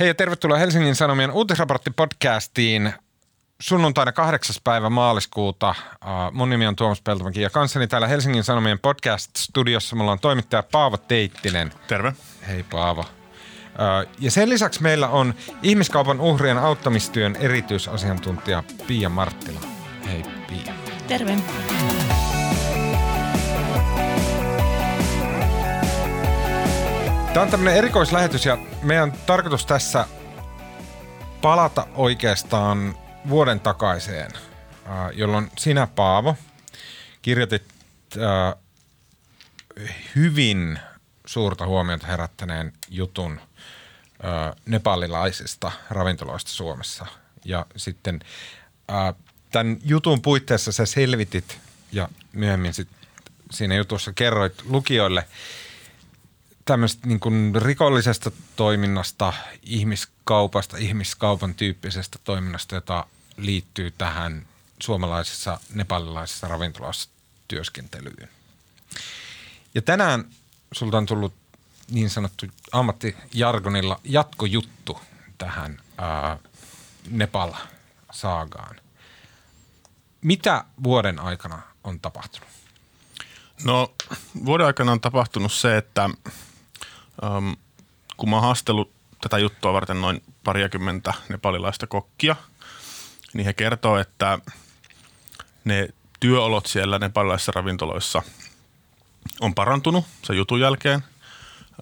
Hei 0.00 0.08
ja 0.08 0.14
tervetuloa 0.14 0.58
Helsingin 0.58 0.94
Sanomien 0.94 1.30
uutisraporttipodcastiin 1.30 2.92
sunnuntaina 3.60 4.12
8. 4.12 4.56
päivä 4.64 4.90
maaliskuuta. 4.90 5.74
Mun 6.32 6.50
nimi 6.50 6.66
on 6.66 6.76
Tuomas 6.76 7.02
Peltomäki 7.02 7.40
ja 7.40 7.50
kanssani 7.50 7.86
täällä 7.86 8.06
Helsingin 8.06 8.44
Sanomien 8.44 8.78
podcast-studiossa 8.78 9.96
mulla 9.96 10.12
on 10.12 10.18
toimittaja 10.18 10.62
Paavo 10.62 10.96
Teittinen. 10.96 11.72
Terve. 11.88 12.12
Hei 12.48 12.62
Paavo. 12.62 13.04
Ja 14.18 14.30
sen 14.30 14.48
lisäksi 14.48 14.82
meillä 14.82 15.08
on 15.08 15.34
ihmiskaupan 15.62 16.20
uhrien 16.20 16.58
auttamistyön 16.58 17.36
erityisasiantuntija 17.36 18.62
Pia 18.86 19.08
Marttila. 19.08 19.60
Hei 20.06 20.22
Pia. 20.22 20.74
Terve. 21.08 21.36
Tämä 27.36 27.44
on 27.44 27.50
tämmöinen 27.50 27.78
erikoislähetys 27.78 28.46
ja 28.46 28.58
meidän 28.82 29.12
tarkoitus 29.12 29.66
tässä 29.66 30.06
palata 31.42 31.86
oikeastaan 31.94 32.98
vuoden 33.28 33.60
takaiseen, 33.60 34.30
jolloin 35.12 35.50
sinä 35.58 35.86
Paavo 35.86 36.36
kirjoitit 37.22 37.62
hyvin 40.16 40.78
suurta 41.26 41.66
huomiota 41.66 42.06
herättäneen 42.06 42.72
jutun 42.88 43.40
nepalilaisista 44.66 45.72
ravintoloista 45.90 46.50
Suomessa. 46.50 47.06
Ja 47.44 47.66
sitten 47.76 48.20
tämän 49.50 49.76
jutun 49.84 50.22
puitteissa 50.22 50.72
sä 50.72 50.86
selvitit 50.86 51.58
ja 51.92 52.08
myöhemmin 52.32 52.74
sit 52.74 52.88
siinä 53.50 53.74
jutussa 53.74 54.12
kerroit 54.12 54.54
lukijoille– 54.64 55.26
tämmöistä 56.66 57.06
niin 57.06 57.20
kuin 57.20 57.52
rikollisesta 57.62 58.30
toiminnasta, 58.56 59.32
ihmiskaupasta, 59.62 60.76
ihmiskaupan 60.76 61.54
tyyppisestä 61.54 62.18
toiminnasta, 62.24 62.74
jota 62.74 63.06
liittyy 63.36 63.90
tähän 63.90 64.46
suomalaisessa 64.80 65.60
nepalilaisessa 65.74 66.48
ravintolassa 66.48 67.08
työskentelyyn. 67.48 68.28
Ja 69.74 69.82
tänään 69.82 70.24
sulta 70.72 70.98
on 70.98 71.06
tullut 71.06 71.34
niin 71.90 72.10
sanottu 72.10 72.46
ammattijargonilla 72.72 74.00
jatkojuttu 74.04 75.00
tähän 75.38 75.80
Nepal-saagaan. 77.10 78.76
Mitä 80.22 80.64
vuoden 80.84 81.18
aikana 81.18 81.62
on 81.84 82.00
tapahtunut? 82.00 82.48
No 83.64 83.94
vuoden 84.44 84.66
aikana 84.66 84.92
on 84.92 85.00
tapahtunut 85.00 85.52
se, 85.52 85.76
että 85.76 86.10
Um, 87.24 87.56
kun 88.16 88.30
mä 88.30 88.36
oon 88.36 88.44
haastellut 88.44 88.92
tätä 89.20 89.38
juttua 89.38 89.72
varten 89.72 90.00
noin 90.00 90.22
pariakymmentä 90.44 91.14
nepalilaista 91.28 91.86
kokkia, 91.86 92.36
niin 93.34 93.44
he 93.44 93.52
kertoo, 93.52 93.98
että 93.98 94.38
ne 95.64 95.88
työolot 96.20 96.66
siellä 96.66 96.98
nepalilaisissa 96.98 97.52
ravintoloissa 97.54 98.22
on 99.40 99.54
parantunut 99.54 100.04
sen 100.22 100.36
jutun 100.36 100.60
jälkeen. 100.60 101.04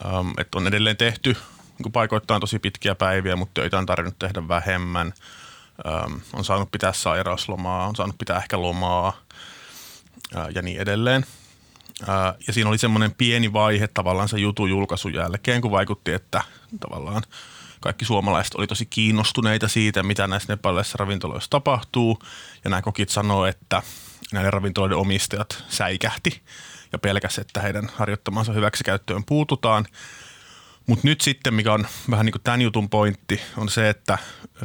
Um, 0.04 0.32
että 0.38 0.58
on 0.58 0.66
edelleen 0.66 0.96
tehty 0.96 1.36
niin 1.78 1.92
paikoittain 1.92 2.40
tosi 2.40 2.58
pitkiä 2.58 2.94
päiviä, 2.94 3.36
mutta 3.36 3.60
töitä 3.60 3.78
on 3.78 3.86
tarvinnut 3.86 4.18
tehdä 4.18 4.48
vähemmän. 4.48 5.14
Um, 6.06 6.20
on 6.32 6.44
saanut 6.44 6.70
pitää 6.70 6.92
sairauslomaa, 6.92 7.86
on 7.86 7.96
saanut 7.96 8.18
pitää 8.18 8.38
ehkä 8.38 8.62
lomaa 8.62 9.16
ja 10.54 10.62
niin 10.62 10.80
edelleen– 10.80 11.26
ja 12.46 12.52
siinä 12.52 12.70
oli 12.70 12.78
semmoinen 12.78 13.14
pieni 13.14 13.52
vaihe 13.52 13.88
tavallaan 13.88 14.28
se 14.28 14.38
jutun 14.38 14.70
julkaisun 14.70 15.14
jälkeen, 15.14 15.60
kun 15.60 15.70
vaikutti, 15.70 16.12
että 16.12 16.42
tavallaan 16.80 17.22
kaikki 17.80 18.04
suomalaiset 18.04 18.54
oli 18.54 18.66
tosi 18.66 18.86
kiinnostuneita 18.86 19.68
siitä, 19.68 20.02
mitä 20.02 20.26
näissä 20.26 20.52
nepalilaisissa 20.52 20.96
ravintoloissa 20.98 21.50
tapahtuu. 21.50 22.18
Ja 22.64 22.70
nämä 22.70 22.82
kokit 22.82 23.08
sanoo, 23.08 23.46
että 23.46 23.82
näiden 24.32 24.52
ravintoloiden 24.52 24.98
omistajat 24.98 25.64
säikähti 25.68 26.42
ja 26.92 26.98
pelkäsi, 26.98 27.40
että 27.40 27.60
heidän 27.60 27.90
harjoittamansa 27.94 28.52
hyväksikäyttöön 28.52 29.24
puututaan. 29.24 29.86
Mutta 30.86 31.08
nyt 31.08 31.20
sitten, 31.20 31.54
mikä 31.54 31.72
on 31.72 31.86
vähän 32.10 32.26
niin 32.26 32.32
kuin 32.32 32.42
tämän 32.42 32.62
jutun 32.62 32.90
pointti, 32.90 33.40
on 33.56 33.68
se, 33.68 33.88
että 33.88 34.18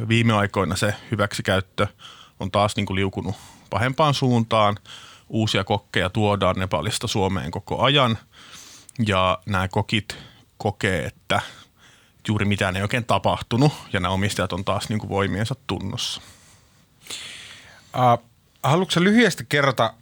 viime 0.08 0.32
aikoina 0.32 0.76
se 0.76 0.94
hyväksikäyttö 1.10 1.86
on 2.40 2.50
taas 2.50 2.76
niin 2.76 2.86
kuin 2.86 2.94
liukunut 2.94 3.36
pahempaan 3.70 4.14
suuntaan– 4.14 4.76
uusia 5.30 5.64
kokkeja 5.64 6.10
tuodaan 6.10 6.56
Nepalista 6.56 7.06
Suomeen 7.06 7.50
koko 7.50 7.82
ajan 7.82 8.18
ja 9.06 9.38
nämä 9.46 9.68
kokit 9.68 10.18
kokee, 10.56 11.04
että 11.04 11.40
juuri 12.28 12.44
mitään 12.44 12.76
ei 12.76 12.82
oikein 12.82 13.04
tapahtunut 13.04 13.72
ja 13.92 14.00
nämä 14.00 14.14
omistajat 14.14 14.52
on 14.52 14.64
taas 14.64 14.88
niin 14.88 14.98
kuin 14.98 15.10
voimiensa 15.10 15.54
tunnossa. 15.66 16.20
Uh, 17.94 18.24
haluatko 18.62 19.00
lyhyesti 19.00 19.46
kerrota 19.48 19.94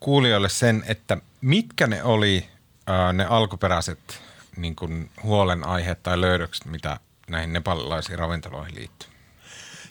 kuulijoille 0.00 0.48
sen, 0.48 0.84
että 0.86 1.16
mitkä 1.40 1.86
ne 1.86 2.02
oli 2.02 2.48
uh, 2.48 3.12
ne 3.12 3.24
alkuperäiset 3.24 4.22
niin 4.56 4.76
kuin 4.76 5.10
huolenaiheet 5.22 6.02
tai 6.02 6.20
löydökset, 6.20 6.64
mitä 6.64 7.00
näihin 7.28 7.52
nepalilaisiin 7.52 8.18
ravintoloihin 8.18 8.74
liittyy? 8.74 9.08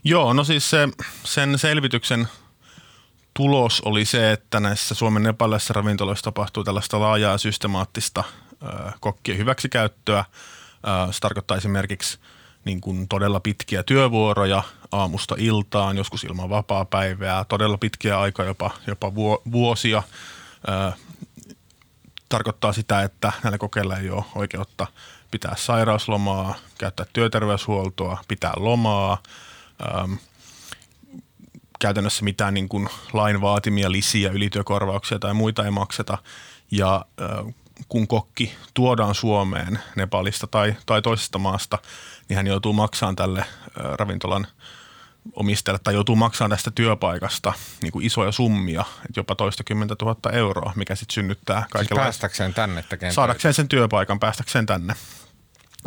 Joo, 0.03 0.33
no 0.33 0.43
siis 0.43 0.69
se, 0.69 0.89
sen 1.23 1.59
selvityksen– 1.59 2.27
tulos 3.39 3.81
oli 3.81 4.05
se, 4.05 4.31
että 4.31 4.59
näissä 4.59 4.95
Suomen 4.95 5.23
nepalaisissa 5.23 5.73
ravintoloissa 5.73 6.23
tapahtuu 6.23 6.63
tällaista 6.63 6.99
laajaa 6.99 7.37
systemaattista 7.37 8.23
kokkien 8.99 9.37
hyväksikäyttöä. 9.37 10.25
Se 11.11 11.19
tarkoittaa 11.19 11.57
esimerkiksi 11.57 12.19
niin 12.65 12.81
kuin 12.81 13.07
todella 13.07 13.39
pitkiä 13.39 13.83
työvuoroja 13.83 14.63
aamusta 14.91 15.35
iltaan, 15.37 15.97
joskus 15.97 16.23
ilman 16.23 16.49
vapaa-päivää, 16.49 17.45
todella 17.45 17.77
pitkiä 17.77 18.19
aikaa, 18.19 18.45
jopa, 18.45 18.71
jopa 18.87 19.15
vuosia. 19.51 20.03
Tarkoittaa 22.29 22.73
sitä, 22.73 23.01
että 23.03 23.31
näillä 23.43 23.57
kokeilla 23.57 23.97
ei 23.97 24.09
ole 24.09 24.23
oikeutta 24.35 24.87
pitää 25.31 25.53
sairauslomaa, 25.57 26.55
käyttää 26.77 27.05
työterveyshuoltoa, 27.13 28.17
pitää 28.27 28.53
lomaa– 28.55 29.17
käytännössä 31.79 32.23
mitään 32.23 32.53
niin 32.53 32.69
kuin 32.69 32.89
lain 33.13 33.41
vaatimia 33.41 33.91
lisiä, 33.91 34.31
ylityökorvauksia 34.31 35.19
tai 35.19 35.33
muita 35.33 35.65
ei 35.65 35.71
makseta. 35.71 36.17
Ja 36.71 37.05
kun 37.89 38.07
kokki 38.07 38.55
tuodaan 38.73 39.15
Suomeen 39.15 39.79
Nepalista 39.95 40.47
tai, 40.47 40.75
tai 40.85 41.01
toisesta 41.01 41.37
maasta, 41.37 41.77
niin 42.29 42.37
hän 42.37 42.47
joutuu 42.47 42.73
maksamaan 42.73 43.15
tälle 43.15 43.45
ravintolan 43.75 44.47
omistajalle 45.33 45.79
tai 45.83 45.93
joutuu 45.93 46.15
maksamaan 46.15 46.51
tästä 46.51 46.71
työpaikasta 46.71 47.53
niin 47.81 47.91
kuin 47.91 48.05
isoja 48.05 48.31
summia, 48.31 48.85
jopa 49.15 49.35
toista 49.35 49.63
kymmentä 49.63 49.95
tuhatta 49.95 50.31
euroa, 50.31 50.73
mikä 50.75 50.95
sitten 50.95 51.13
synnyttää 51.13 51.65
kaikenlaista. 51.69 51.95
Siis 51.95 52.03
päästäkseen 52.03 52.53
tänne 52.53 52.83
tekemään 52.89 53.13
Saadakseen 53.13 53.53
sen 53.53 53.67
työpaikan, 53.67 54.19
päästäkseen 54.19 54.65
tänne. 54.65 54.95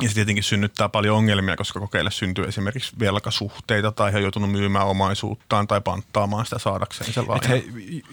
Ja 0.00 0.08
se 0.08 0.14
tietenkin 0.14 0.44
synnyttää 0.44 0.88
paljon 0.88 1.16
ongelmia, 1.16 1.56
koska 1.56 1.80
kokeille 1.80 2.10
syntyy 2.10 2.44
esimerkiksi 2.44 2.92
velkasuhteita 2.98 3.92
tai 3.92 4.12
he 4.12 4.16
on 4.16 4.22
joutunut 4.22 4.50
myymään 4.50 4.86
omaisuuttaan 4.86 5.66
tai 5.66 5.80
panttaamaan 5.80 6.46
sitä 6.46 6.58
saadakseen 6.58 7.12
sen 7.12 7.24
he, 7.48 7.64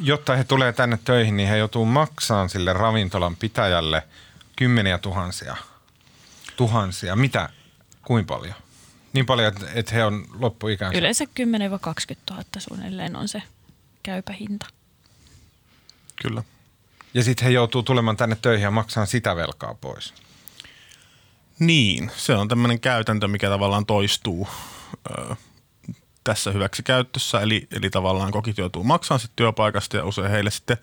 Jotta 0.01 0.35
he 0.35 0.44
tulee 0.44 0.73
tänne 0.73 1.00
töihin, 1.06 1.38
niin 1.38 1.50
he 1.50 1.57
joutuu 1.57 1.85
maksamaan 1.85 2.50
sille 2.50 2.73
ravintolan 2.73 3.35
pitäjälle 3.35 4.03
kymmeniä 4.56 4.97
tuhansia. 4.97 5.56
Tuhansia. 6.57 7.16
Mitä? 7.16 7.50
Kuinka 8.06 8.35
paljon? 8.35 8.56
Niin 9.13 9.25
paljon, 9.25 9.53
että 9.73 9.95
he 9.95 10.06
on 10.06 10.25
loppuikänsä. 10.39 10.97
Yleensä 10.97 11.25
10-20 11.25 11.28
000 12.31 12.44
suunnilleen 12.57 13.16
on 13.16 13.28
se 13.28 13.44
käypä 14.03 14.34
hinta. 14.34 14.66
Kyllä. 16.22 16.44
Ja 17.13 17.23
sitten 17.23 17.45
he 17.45 17.51
joutuu 17.51 17.84
tulemaan 17.84 18.18
tänne 18.18 18.38
töihin 18.41 18.63
ja 18.63 18.72
maksamaan 18.72 19.07
sitä 19.07 19.35
velkaa 19.35 19.75
pois. 19.81 20.13
Niin, 21.59 22.11
se 22.15 22.35
on 22.35 22.47
tämmöinen 22.47 22.79
käytäntö, 22.79 23.27
mikä 23.27 23.49
tavallaan 23.49 23.85
toistuu 23.85 24.47
ö, 25.11 25.35
tässä 26.23 26.51
hyväksikäyttössä. 26.51 27.39
Eli, 27.39 27.67
eli 27.71 27.89
tavallaan 27.89 28.31
kokit 28.31 28.57
joutuu 28.57 28.83
maksamaan 28.83 29.19
sitten 29.19 29.35
työpaikasta 29.35 29.97
ja 29.97 30.06
usein 30.06 30.31
heille 30.31 30.51
sitten 30.51 30.77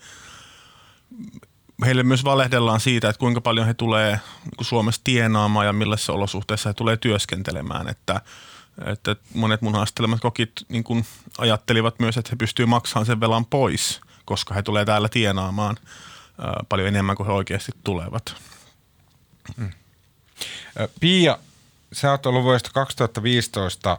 heille 1.85 2.03
myös 2.03 2.23
valehdellaan 2.23 2.79
siitä, 2.79 3.09
että 3.09 3.19
kuinka 3.19 3.41
paljon 3.41 3.67
he 3.67 3.73
tulee 3.73 4.19
niin 4.43 4.65
Suomessa 4.65 5.01
tienaamaan 5.03 5.65
ja 5.65 5.73
millaisissa 5.73 6.13
olosuhteissa 6.13 6.69
he 6.69 6.73
tulee 6.73 6.97
työskentelemään. 6.97 7.89
Että, 7.89 8.21
että 8.85 9.15
monet 9.33 9.61
mun 9.61 9.75
haastelemat 9.75 10.19
kokit 10.19 10.51
niin 10.69 10.83
kuin 10.83 11.05
ajattelivat 11.37 11.99
myös, 11.99 12.17
että 12.17 12.29
he 12.31 12.35
pystyvät 12.35 12.69
maksamaan 12.69 13.05
sen 13.05 13.19
velan 13.19 13.45
pois, 13.45 14.01
koska 14.25 14.53
he 14.53 14.63
tulee 14.63 14.85
täällä 14.85 15.09
tienaamaan 15.09 15.77
paljon 16.69 16.87
enemmän 16.87 17.15
kuin 17.15 17.27
he 17.27 17.33
oikeasti 17.33 17.71
tulevat. 17.83 18.35
Mm. 19.57 19.71
Pia, 20.99 21.37
sä 21.93 22.11
oot 22.11 22.25
ollut 22.25 22.43
vuodesta 22.43 22.69
2015 22.73 23.97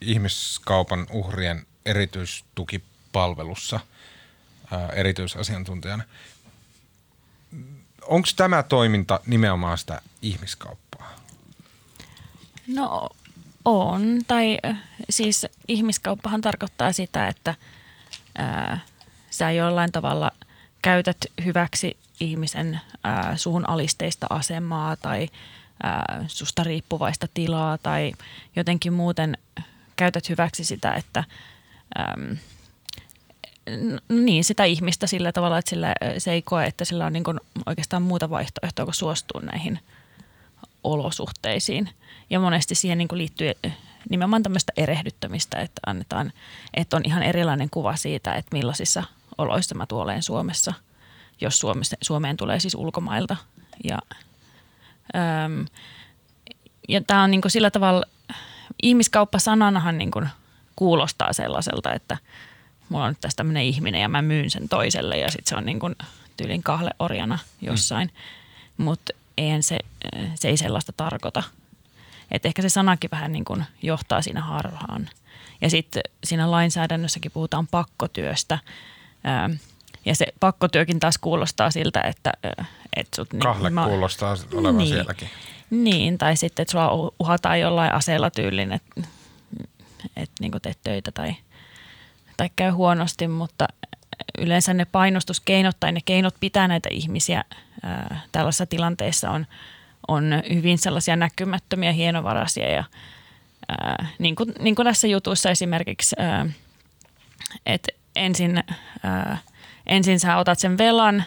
ihmiskaupan 0.00 1.06
uhrien 1.10 1.66
erityistukipalvelussa 1.84 3.80
erityisasiantuntijana. 4.94 6.04
Onko 8.02 8.28
tämä 8.36 8.62
toiminta 8.62 9.20
nimenomaan 9.26 9.78
sitä 9.78 10.00
ihmiskauppaa? 10.22 11.16
No 12.66 13.08
On, 13.64 14.20
tai 14.26 14.58
siis 15.10 15.46
ihmiskauppahan 15.68 16.40
tarkoittaa 16.40 16.92
sitä, 16.92 17.28
että 17.28 17.54
ää, 18.38 18.80
sä 19.30 19.50
jollain 19.50 19.92
tavalla 19.92 20.30
käytät 20.82 21.16
hyväksi 21.44 21.96
ihmisen 22.20 22.80
ää, 23.04 23.36
alisteista 23.66 24.26
asemaa 24.30 24.96
tai 24.96 25.28
ää, 25.82 26.24
susta 26.26 26.64
riippuvaista 26.64 27.26
tilaa 27.34 27.78
tai 27.78 28.12
jotenkin 28.56 28.92
muuten 28.92 29.38
käytät 29.96 30.28
hyväksi 30.28 30.64
sitä, 30.64 30.92
että 30.92 31.24
äm, 31.98 32.36
niin, 34.08 34.44
sitä 34.44 34.64
ihmistä 34.64 35.06
sillä 35.06 35.32
tavalla, 35.32 35.58
että 35.58 35.68
sillä, 35.70 35.94
se 36.18 36.32
ei 36.32 36.42
koe, 36.42 36.64
että 36.64 36.84
sillä 36.84 37.06
on 37.06 37.12
niin 37.12 37.24
kuin 37.24 37.40
oikeastaan 37.66 38.02
muuta 38.02 38.30
vaihtoehtoa 38.30 38.84
kuin 38.84 38.94
suostua 38.94 39.40
näihin 39.40 39.78
olosuhteisiin. 40.84 41.90
Ja 42.30 42.40
monesti 42.40 42.74
siihen 42.74 42.98
niin 42.98 43.08
kuin 43.08 43.18
liittyy 43.18 43.52
nimenomaan 44.10 44.42
tämmöistä 44.42 44.72
erehdyttämistä, 44.76 45.58
että 45.58 45.80
annetaan, 45.86 46.32
että 46.74 46.96
on 46.96 47.02
ihan 47.04 47.22
erilainen 47.22 47.70
kuva 47.70 47.96
siitä, 47.96 48.34
että 48.34 48.56
millaisissa 48.56 49.04
oloissa 49.38 49.74
mä 49.74 49.86
tuoleen 49.86 50.22
Suomessa, 50.22 50.74
jos 51.40 51.58
Suomessa, 51.58 51.96
Suomeen 52.02 52.36
tulee 52.36 52.60
siis 52.60 52.74
ulkomailta. 52.74 53.36
Ja, 53.84 53.98
äm, 55.14 55.66
ja 56.88 57.00
tämä 57.00 57.22
on 57.22 57.30
niin 57.30 57.40
kuin 57.40 57.52
sillä 57.52 57.70
tavalla, 57.70 58.06
ihmiskauppa 58.82 59.38
sananahan 59.38 59.98
niin 59.98 60.10
kuin 60.10 60.28
kuulostaa 60.76 61.32
sellaiselta, 61.32 61.92
että 61.92 62.16
mulla 62.88 63.04
on 63.04 63.10
nyt 63.10 63.20
tässä 63.20 63.36
tämmöinen 63.36 63.62
ihminen 63.62 64.00
ja 64.00 64.08
mä 64.08 64.22
myyn 64.22 64.50
sen 64.50 64.68
toiselle 64.68 65.18
ja 65.18 65.30
sitten 65.30 65.48
se 65.48 65.56
on 65.56 65.66
niin 65.66 65.80
kuin 65.80 65.96
tyylin 66.36 66.62
kahleorjana 66.62 67.38
jossain. 67.62 68.10
Mm. 68.78 68.84
Mutta 68.84 69.12
eihän 69.38 69.62
se, 69.62 69.78
se 70.34 70.48
ei 70.48 70.56
sellaista 70.56 70.92
tarkoita. 70.96 71.42
Et 72.30 72.46
ehkä 72.46 72.62
se 72.62 72.68
sanakin 72.68 73.10
vähän 73.10 73.32
niin 73.32 73.44
kuin 73.44 73.64
johtaa 73.82 74.22
siinä 74.22 74.40
harhaan. 74.40 75.10
Ja 75.60 75.70
sitten 75.70 76.02
siinä 76.24 76.50
lainsäädännössäkin 76.50 77.32
puhutaan 77.32 77.66
pakkotyöstä. 77.66 78.58
Ja 80.06 80.14
se 80.14 80.26
pakkotyökin 80.40 81.00
taas 81.00 81.18
kuulostaa 81.18 81.70
siltä, 81.70 82.00
että... 82.00 82.32
että 82.96 83.16
sut, 83.16 83.32
niin 83.32 83.40
Kahle 83.40 83.70
mä, 83.70 83.84
kuulostaa 83.84 84.36
olevan 84.54 84.78
niin, 84.78 84.88
sielläkin. 84.88 85.28
Niin, 85.70 86.18
tai 86.18 86.36
sitten, 86.36 86.62
että 86.62 86.72
sua 86.72 86.90
uhataan 87.18 87.60
jollain 87.60 87.94
aseella 87.94 88.30
tyylin, 88.30 88.72
että, 88.72 89.02
että 90.16 90.34
niin 90.40 90.52
teet 90.62 90.78
töitä 90.84 91.12
tai, 91.12 91.36
tai 92.36 92.50
käy 92.56 92.70
huonosti, 92.70 93.28
mutta 93.28 93.68
yleensä 94.38 94.74
ne 94.74 94.84
painostuskeinot 94.84 95.76
tai 95.80 95.92
ne 95.92 96.00
keinot 96.04 96.34
pitää 96.40 96.68
näitä 96.68 96.88
ihmisiä 96.92 97.44
ää, 97.82 98.20
tällaisessa 98.32 98.66
tilanteessa 98.66 99.30
on, 99.30 99.46
on 100.08 100.24
hyvin 100.54 100.78
sellaisia 100.78 101.16
näkymättömiä, 101.16 101.92
hienovaraisia 101.92 102.70
ja 102.70 102.84
ää, 103.68 104.08
niin, 104.18 104.36
kuin, 104.36 104.52
niin 104.58 104.74
kuin 104.74 104.86
tässä 104.86 105.06
jutussa 105.06 105.50
esimerkiksi, 105.50 106.16
että 107.66 107.88
ensin, 108.16 108.64
ää, 109.02 109.38
ensin 109.86 110.20
sä 110.20 110.36
otat 110.36 110.58
sen 110.58 110.78
velan, 110.78 111.24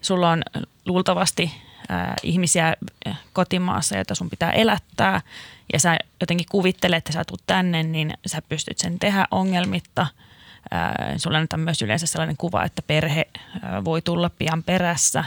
sulla 0.00 0.30
on 0.30 0.42
luultavasti 0.86 1.52
ää, 1.88 2.14
ihmisiä 2.22 2.74
kotimaassa, 3.32 3.96
joita 3.96 4.14
sun 4.14 4.30
pitää 4.30 4.50
elättää 4.50 5.20
ja 5.72 5.80
sä 5.80 5.96
jotenkin 6.20 6.46
kuvittelet, 6.50 6.98
että 6.98 7.12
sä 7.12 7.24
tulet 7.24 7.42
tänne, 7.46 7.82
niin 7.82 8.14
sä 8.26 8.42
pystyt 8.48 8.78
sen 8.78 8.98
tehdä 8.98 9.26
ongelmitta– 9.30 10.06
Sulla 11.16 11.36
annetaan 11.36 11.60
myös 11.60 11.82
yleensä 11.82 12.06
sellainen 12.06 12.36
kuva, 12.36 12.64
että 12.64 12.82
perhe 12.82 13.28
voi 13.84 14.02
tulla 14.02 14.30
pian 14.30 14.62
perässä. 14.62 15.24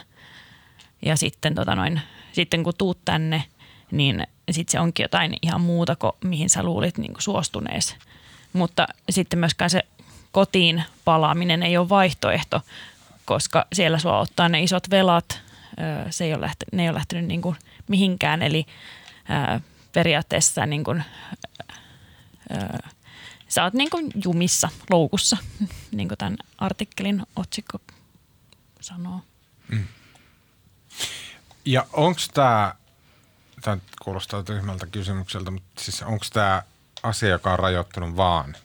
Ja 1.06 1.16
sitten, 1.16 1.56
tota 1.56 1.76
noin, 1.76 2.02
sitten 2.32 2.64
kun 2.64 2.74
tuut 2.78 3.06
tänne, 3.06 3.44
niin 3.92 4.28
sitten 4.52 4.72
se 4.72 4.80
onkin 4.80 5.04
jotain 5.04 5.38
ihan 5.42 5.62
muuta 5.62 5.96
kuin 5.96 6.12
mihin 6.24 6.50
sä 6.50 6.64
luulit 6.64 6.98
niin 6.98 7.14
kuin 7.14 7.22
suostunees. 7.22 7.96
Mutta 8.54 8.88
sitten 9.10 9.40
myöskään 9.40 9.70
se 9.70 9.84
kotiin 10.32 10.84
palaaminen 11.06 11.64
ei 11.64 11.78
ole 11.78 11.90
vaihtoehto, 11.90 12.62
koska 13.26 13.66
siellä 13.74 14.00
sua 14.00 14.20
ottaa 14.20 14.50
ne 14.50 14.64
isot 14.64 14.90
velat. 14.90 15.42
Se 16.10 16.24
ei 16.24 16.34
ole 16.34 16.42
lähtenyt, 16.42 16.74
ne 16.74 16.84
ei 16.84 16.90
ole 16.90 16.96
lähtenyt 16.96 17.26
niin 17.26 17.42
kuin 17.42 17.56
mihinkään, 17.88 18.42
eli 18.42 18.66
periaatteessa 19.94 20.66
niin 20.66 20.84
kuin, 20.84 21.04
sä 23.48 23.64
oot 23.64 23.74
niin 23.74 23.90
kuin 23.90 24.12
jumissa, 24.24 24.70
loukussa, 24.90 25.38
niin 25.92 26.08
kuin 26.08 26.18
tämän 26.18 26.38
artikkelin 26.58 27.24
otsikko 27.36 27.80
sanoo. 28.82 29.22
Mm. 29.68 29.88
Ja 31.66 31.86
onko 31.94 32.20
tämä, 32.34 32.76
tämä 33.62 33.78
kuulostaa 34.04 34.44
tyhmältä 34.44 34.88
kysymykseltä, 34.88 35.52
mutta 35.52 35.84
siis 35.84 36.02
onko 36.02 36.26
tämä 36.34 36.64
asia, 37.04 37.30
joka 37.30 37.54
on 37.54 37.60
rajoittunut 37.60 38.16
vaan 38.16 38.56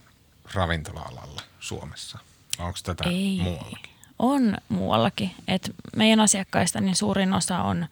ravintola-alalla 0.55 1.43
Suomessa? 1.67 2.19
Onko 2.59 2.79
tätä 2.83 3.05
Ei. 3.11 3.39
muuallakin? 3.43 3.91
On 4.19 4.57
muuallakin. 4.69 5.35
Et 5.49 5.75
meidän 5.97 6.21
asiakkaista 6.21 6.81
niin 6.81 6.97
suurin 6.97 7.35
osa 7.35 7.63
on 7.63 7.87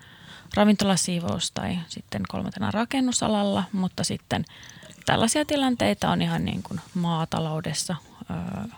ravintolasiivous 0.54 1.50
tai 1.50 1.78
sitten 1.88 2.22
kolmantena 2.28 2.70
rakennusalalla, 2.70 3.64
mutta 3.72 4.04
sitten 4.04 4.44
tällaisia 5.06 5.44
tilanteita 5.44 6.10
on 6.10 6.22
ihan 6.22 6.44
niin 6.44 6.62
kuin 6.62 6.80
maataloudessa, 6.94 7.96
öö, 8.30 8.68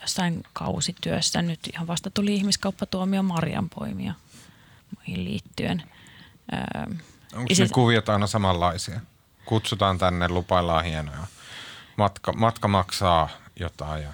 jossain 0.00 0.42
kausityössä. 0.52 1.42
Nyt 1.42 1.60
ihan 1.72 1.86
vasta 1.86 2.10
tuli 2.10 2.34
ihmiskauppatuomio 2.34 3.22
marjanpoimia 3.22 4.14
liittyen. 5.06 5.82
Öö, 6.52 6.96
Onko 7.34 7.54
ne 7.58 7.68
kuviot 7.72 8.08
aina 8.08 8.26
samanlaisia? 8.26 9.00
Kutsutaan 9.44 9.98
tänne, 9.98 10.28
lupaillaan 10.28 10.84
hienoja. 10.84 11.26
Matka, 11.96 12.32
matka 12.32 12.68
maksaa 12.68 13.28
jotain 13.60 14.02
ja 14.02 14.12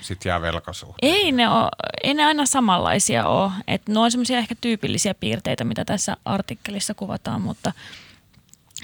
sitten 0.00 0.30
jää 0.30 0.40
velkasuhde. 0.40 0.94
Ei 1.02 1.32
ne, 1.32 1.48
ole, 1.48 1.68
ei 2.02 2.14
ne 2.14 2.24
aina 2.24 2.46
samanlaisia 2.46 3.26
ole. 3.26 3.52
Et 3.66 3.88
ne 3.88 3.98
on 3.98 4.10
semmoisia 4.10 4.38
ehkä 4.38 4.54
tyypillisiä 4.60 5.14
piirteitä, 5.14 5.64
mitä 5.64 5.84
tässä 5.84 6.16
artikkelissa 6.24 6.94
kuvataan, 6.94 7.40
mutta– 7.42 7.72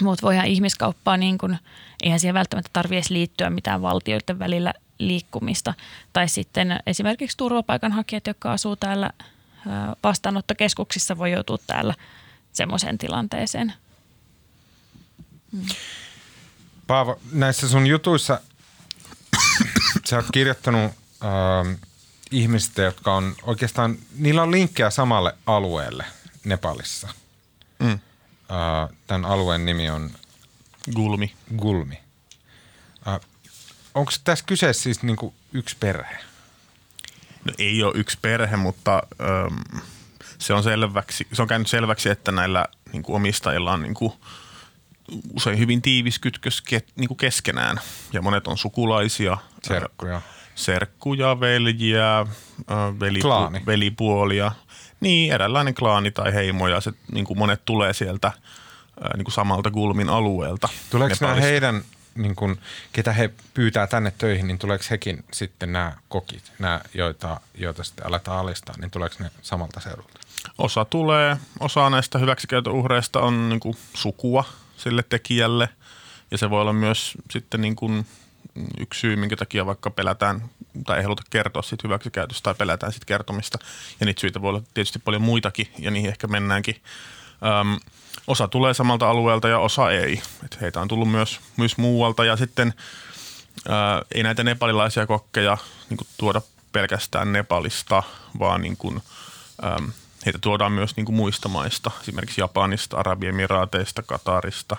mutta 0.03 0.23
voihan 0.23 0.47
ihmiskauppaa, 0.47 1.17
niin 1.17 1.39
kun, 1.39 1.57
eihän 2.03 2.21
siihen 2.21 2.35
välttämättä 2.35 2.71
tarvitse 2.73 2.97
edes 2.97 3.11
liittyä 3.11 3.51
mitään 3.51 3.83
valtioiden 3.83 4.39
välillä 4.39 4.75
liikkumista. 4.99 5.75
Tai 6.13 6.29
sitten 6.29 6.81
esimerkiksi 6.87 7.37
turvapaikanhakijat, 7.37 8.27
jotka 8.27 8.53
asuu 8.53 8.77
täällä 8.77 9.11
vastaanottokeskuksissa, 10.03 11.19
voi 11.19 11.33
joutua 11.33 11.59
täällä 11.67 11.95
semmoiseen 12.53 12.99
tilanteeseen. 12.99 13.73
Mm. 15.53 15.65
Paavo, 16.87 17.21
näissä 17.33 17.69
sun 17.69 17.87
jutuissa 17.87 18.41
sä 20.09 20.17
oot 20.17 20.27
kirjoittanut 20.33 20.93
äh, 21.25 21.79
ihmisistä, 22.31 22.83
jotka 22.83 23.15
on 23.15 23.35
oikeastaan, 23.43 23.99
niillä 24.19 24.43
on 24.43 24.51
linkkejä 24.51 24.91
samalle 24.91 25.35
alueelle 25.47 26.05
Nepalissa. 26.45 27.09
Mm 27.79 27.99
tämän 29.07 29.25
alueen 29.25 29.65
nimi 29.65 29.91
on 29.91 30.11
Gulmi. 30.95 31.35
Gulmi. 31.57 31.99
Onko 33.95 34.13
tässä 34.25 34.45
kyseessä 34.45 34.83
siis 34.83 35.03
niinku 35.03 35.35
yksi 35.53 35.77
perhe? 35.81 36.17
No 37.45 37.53
ei 37.59 37.83
ole 37.83 37.93
yksi 37.97 38.19
perhe, 38.23 38.57
mutta 38.57 39.03
äm, 39.21 39.83
se, 40.39 40.55
on 40.55 40.63
selväksi, 40.63 41.27
se 41.33 41.43
on 41.43 41.49
käynyt 41.49 41.69
selväksi, 41.69 42.09
että 42.09 42.33
näillä 42.33 42.67
niin 42.93 43.03
kuin 43.03 43.17
omistajilla 43.17 43.73
on 43.73 43.83
niin 43.83 43.95
kuin, 43.95 44.13
usein 45.33 45.59
hyvin 45.59 45.83
tiivis 45.83 46.19
kytkös 46.19 46.63
ke, 46.63 46.83
niin 46.97 47.09
kuin 47.09 47.19
keskenään. 47.19 47.81
Ja 48.13 48.23
monet 48.23 48.47
on 48.47 48.59
sukulaisia. 48.59 49.37
Serkkuja. 49.69 50.21
Serkkuja, 50.55 51.41
veljiä, 51.41 52.27
velipu, 53.01 53.29
velipuolia– 53.67 54.53
niin, 55.05 55.33
eräänlainen 55.33 55.75
klaani 55.75 56.11
tai 56.11 56.35
heimo 56.35 56.69
ja 56.69 56.81
se, 56.81 56.93
niin 57.13 57.25
kuin 57.25 57.39
monet 57.39 57.65
tulee 57.65 57.93
sieltä 57.93 58.33
niin 59.17 59.25
kuin 59.25 59.33
samalta 59.33 59.71
Gulmin 59.71 60.09
alueelta. 60.09 60.69
Tuleeko 60.91 61.17
nämä 61.21 61.35
heidän, 61.35 61.83
niin 62.15 62.37
kuin, 62.37 62.61
ketä 62.93 63.13
he 63.13 63.31
pyytää 63.55 63.87
tänne 63.87 64.13
töihin, 64.19 64.47
niin 64.47 64.59
tuleeko 64.59 64.85
hekin 64.91 65.25
sitten 65.33 65.73
nämä 65.73 65.93
kokit, 66.09 66.53
nämä, 66.59 66.81
joita, 66.95 67.41
joita 67.55 67.85
sitten 67.85 68.07
aletaan 68.07 68.39
alistaa, 68.39 68.75
niin 68.81 68.91
tuleeko 68.91 69.17
ne 69.19 69.31
samalta 69.43 69.81
seudulta? 69.81 70.21
Osa 70.59 70.85
tulee, 70.85 71.37
osa 71.61 71.91
näistä 71.91 72.19
hyväksikäytön 72.19 72.73
uhreista 72.73 73.21
on 73.21 73.49
niin 73.49 73.61
kuin 73.61 73.77
sukua 73.95 74.45
sille 74.77 75.05
tekijälle 75.09 75.69
ja 76.31 76.39
se 76.39 76.51
voi 76.51 76.61
olla 76.61 76.73
myös 76.73 77.15
sitten 77.31 77.61
niin 77.61 77.77
kuin 77.77 78.07
yksi 78.81 79.01
syy, 79.01 79.17
minkä 79.17 79.37
takia 79.37 79.67
vaikka 79.67 79.91
pelätään 79.91 80.51
tai 80.87 80.97
ei 80.97 81.03
haluta 81.03 81.23
kertoa 81.31 81.63
siitä 81.63 81.89
hyväksikäytöstä 81.89 82.43
tai 82.43 82.55
pelätään 82.55 82.93
siitä 82.93 83.07
kertomista. 83.07 83.59
Ja 84.01 84.07
niitä 84.07 84.21
syitä 84.21 84.43
voi 84.43 84.49
olla 84.49 84.63
tietysti 84.75 84.99
paljon 84.99 85.23
muitakin 85.23 85.69
ja 85.79 85.91
niihin 85.91 86.11
ehkä 86.11 86.27
mennäänkin. 86.27 86.77
Öm, 87.61 87.81
osa 88.27 88.49
tulee 88.49 88.75
samalta 88.75 89.11
alueelta 89.11 89.49
ja 89.49 89.59
osa 89.59 89.91
ei. 89.91 90.23
Et 90.45 90.61
heitä 90.61 90.81
on 90.81 90.89
tullut 90.89 91.11
myös, 91.11 91.41
myös 91.57 91.77
muualta 91.77 92.25
ja 92.25 92.37
sitten 92.37 92.75
ää, 93.69 94.03
ei 94.15 94.23
näitä 94.23 94.45
nepalilaisia 94.45 95.07
kokkeja 95.07 95.59
niin 95.91 95.99
tuoda 96.17 96.41
pelkästään 96.73 97.33
Nepalista, 97.33 98.03
vaan 98.39 98.61
niin 98.61 98.77
kuin, 98.77 99.03
äm, 99.65 99.93
heitä 100.27 100.39
tuodaan 100.39 100.73
myös 100.73 100.97
niin 100.97 101.05
kuin 101.05 101.17
muista 101.17 101.49
maista, 101.49 101.91
esimerkiksi 102.01 102.41
Japanista, 102.41 102.97
Arabiemiraateista, 102.97 104.03
Katarista, 104.03 104.77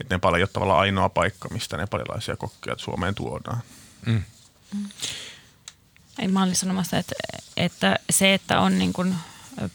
Että 0.00 0.14
Nepal 0.14 0.34
ei 0.34 0.42
ole 0.42 0.48
tavallaan 0.52 0.80
ainoa 0.80 1.08
paikka, 1.08 1.48
mistä 1.48 1.76
nepalilaisia 1.76 2.36
kokkeja 2.36 2.78
Suomeen 2.78 3.14
tuodaan. 3.14 3.60
Mm. 4.06 4.22
Ei, 6.18 6.28
mä 6.28 6.42
olin 6.42 6.56
sanomassa, 6.56 6.98
että, 6.98 7.14
että 7.56 7.98
se, 8.10 8.34
että 8.34 8.60
on 8.60 8.78
niin 8.78 8.92
kuin, 8.92 9.14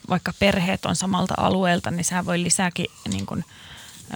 vaikka 0.10 0.34
perheet 0.40 0.86
on 0.86 0.96
samalta 0.96 1.34
alueelta, 1.38 1.92
niin 1.92 2.06
sehän 2.06 2.26
voi 2.26 2.44
lisääkin 2.44 2.86
niin 3.10 3.26
kuin, 3.26 3.46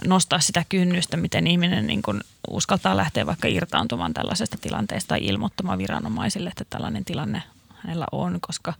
nostaa 0.06 0.40
sitä 0.40 0.64
kynnystä, 0.68 1.16
miten 1.16 1.46
ihminen 1.46 1.86
niin 1.86 2.02
kuin, 2.02 2.20
uskaltaa 2.50 2.96
lähteä 2.96 3.26
vaikka 3.26 3.48
irtaantumaan 3.48 4.14
tällaisesta 4.14 4.58
tilanteesta 4.60 5.08
tai 5.08 5.20
ilmoittamaan 5.22 5.78
viranomaisille, 5.78 6.48
että 6.48 6.64
tällainen 6.70 7.04
tilanne 7.04 7.42
hänellä 7.74 8.06
on, 8.12 8.38
koska 8.40 8.74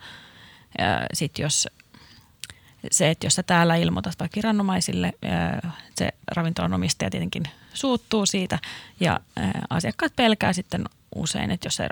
sitten 1.15 1.43
jos 1.43 1.69
se, 2.91 3.11
että 3.11 3.27
jos 3.27 3.35
sä 3.35 3.43
täällä 3.43 3.77
ilmoitat 3.77 4.15
vaikka 4.21 4.37
viranomaisille, 4.37 5.13
se 5.95 6.09
ravintolan 6.27 6.75
omistaja 6.75 7.11
tietenkin 7.11 7.43
suuttuu 7.75 8.27
siitä 8.27 8.59
ja 9.01 9.21
asiakkaat 9.71 10.17
pelkää 10.17 10.53
sitten 10.53 10.85
usein, 11.15 11.51
että 11.51 11.67
jos 11.67 11.77
se 11.77 11.89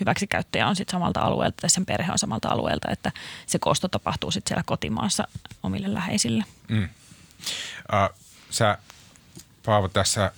hyväksikäyttäjä 0.00 0.68
on 0.68 0.76
sitten 0.76 0.92
samalta 0.92 1.20
alueelta 1.20 1.56
tai 1.60 1.70
sen 1.70 1.86
perhe 1.86 2.12
on 2.12 2.18
samalta 2.18 2.48
alueelta, 2.48 2.90
että 2.90 3.12
se 3.46 3.58
kosto 3.58 3.88
tapahtuu 3.88 4.30
sitten 4.30 4.48
siellä 4.48 4.62
kotimaassa 4.66 5.28
omille 5.62 5.94
läheisille. 5.94 6.44
Mm. 6.68 6.84
Uh, 6.84 8.18
sä 8.50 8.78
Paavo 9.66 9.88
tässä 9.88 10.32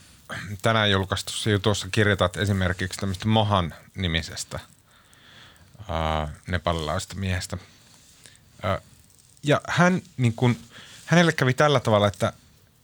tänään 0.62 0.90
julkaistussa 0.90 1.50
jutussa 1.50 1.88
kirjoitat 1.92 2.36
esimerkiksi 2.36 3.00
tämmöistä 3.00 3.28
Mohan 3.28 3.74
nimisestä 3.94 4.60
uh, 5.78 6.30
nepalilaista 6.46 7.14
miehestä. 7.14 7.56
Uh, 7.56 8.84
ja 9.44 9.60
hän, 9.68 10.02
niin 10.16 10.34
kun, 10.34 10.56
hänelle 11.04 11.32
kävi 11.32 11.54
tällä 11.54 11.80
tavalla, 11.80 12.06
että 12.06 12.32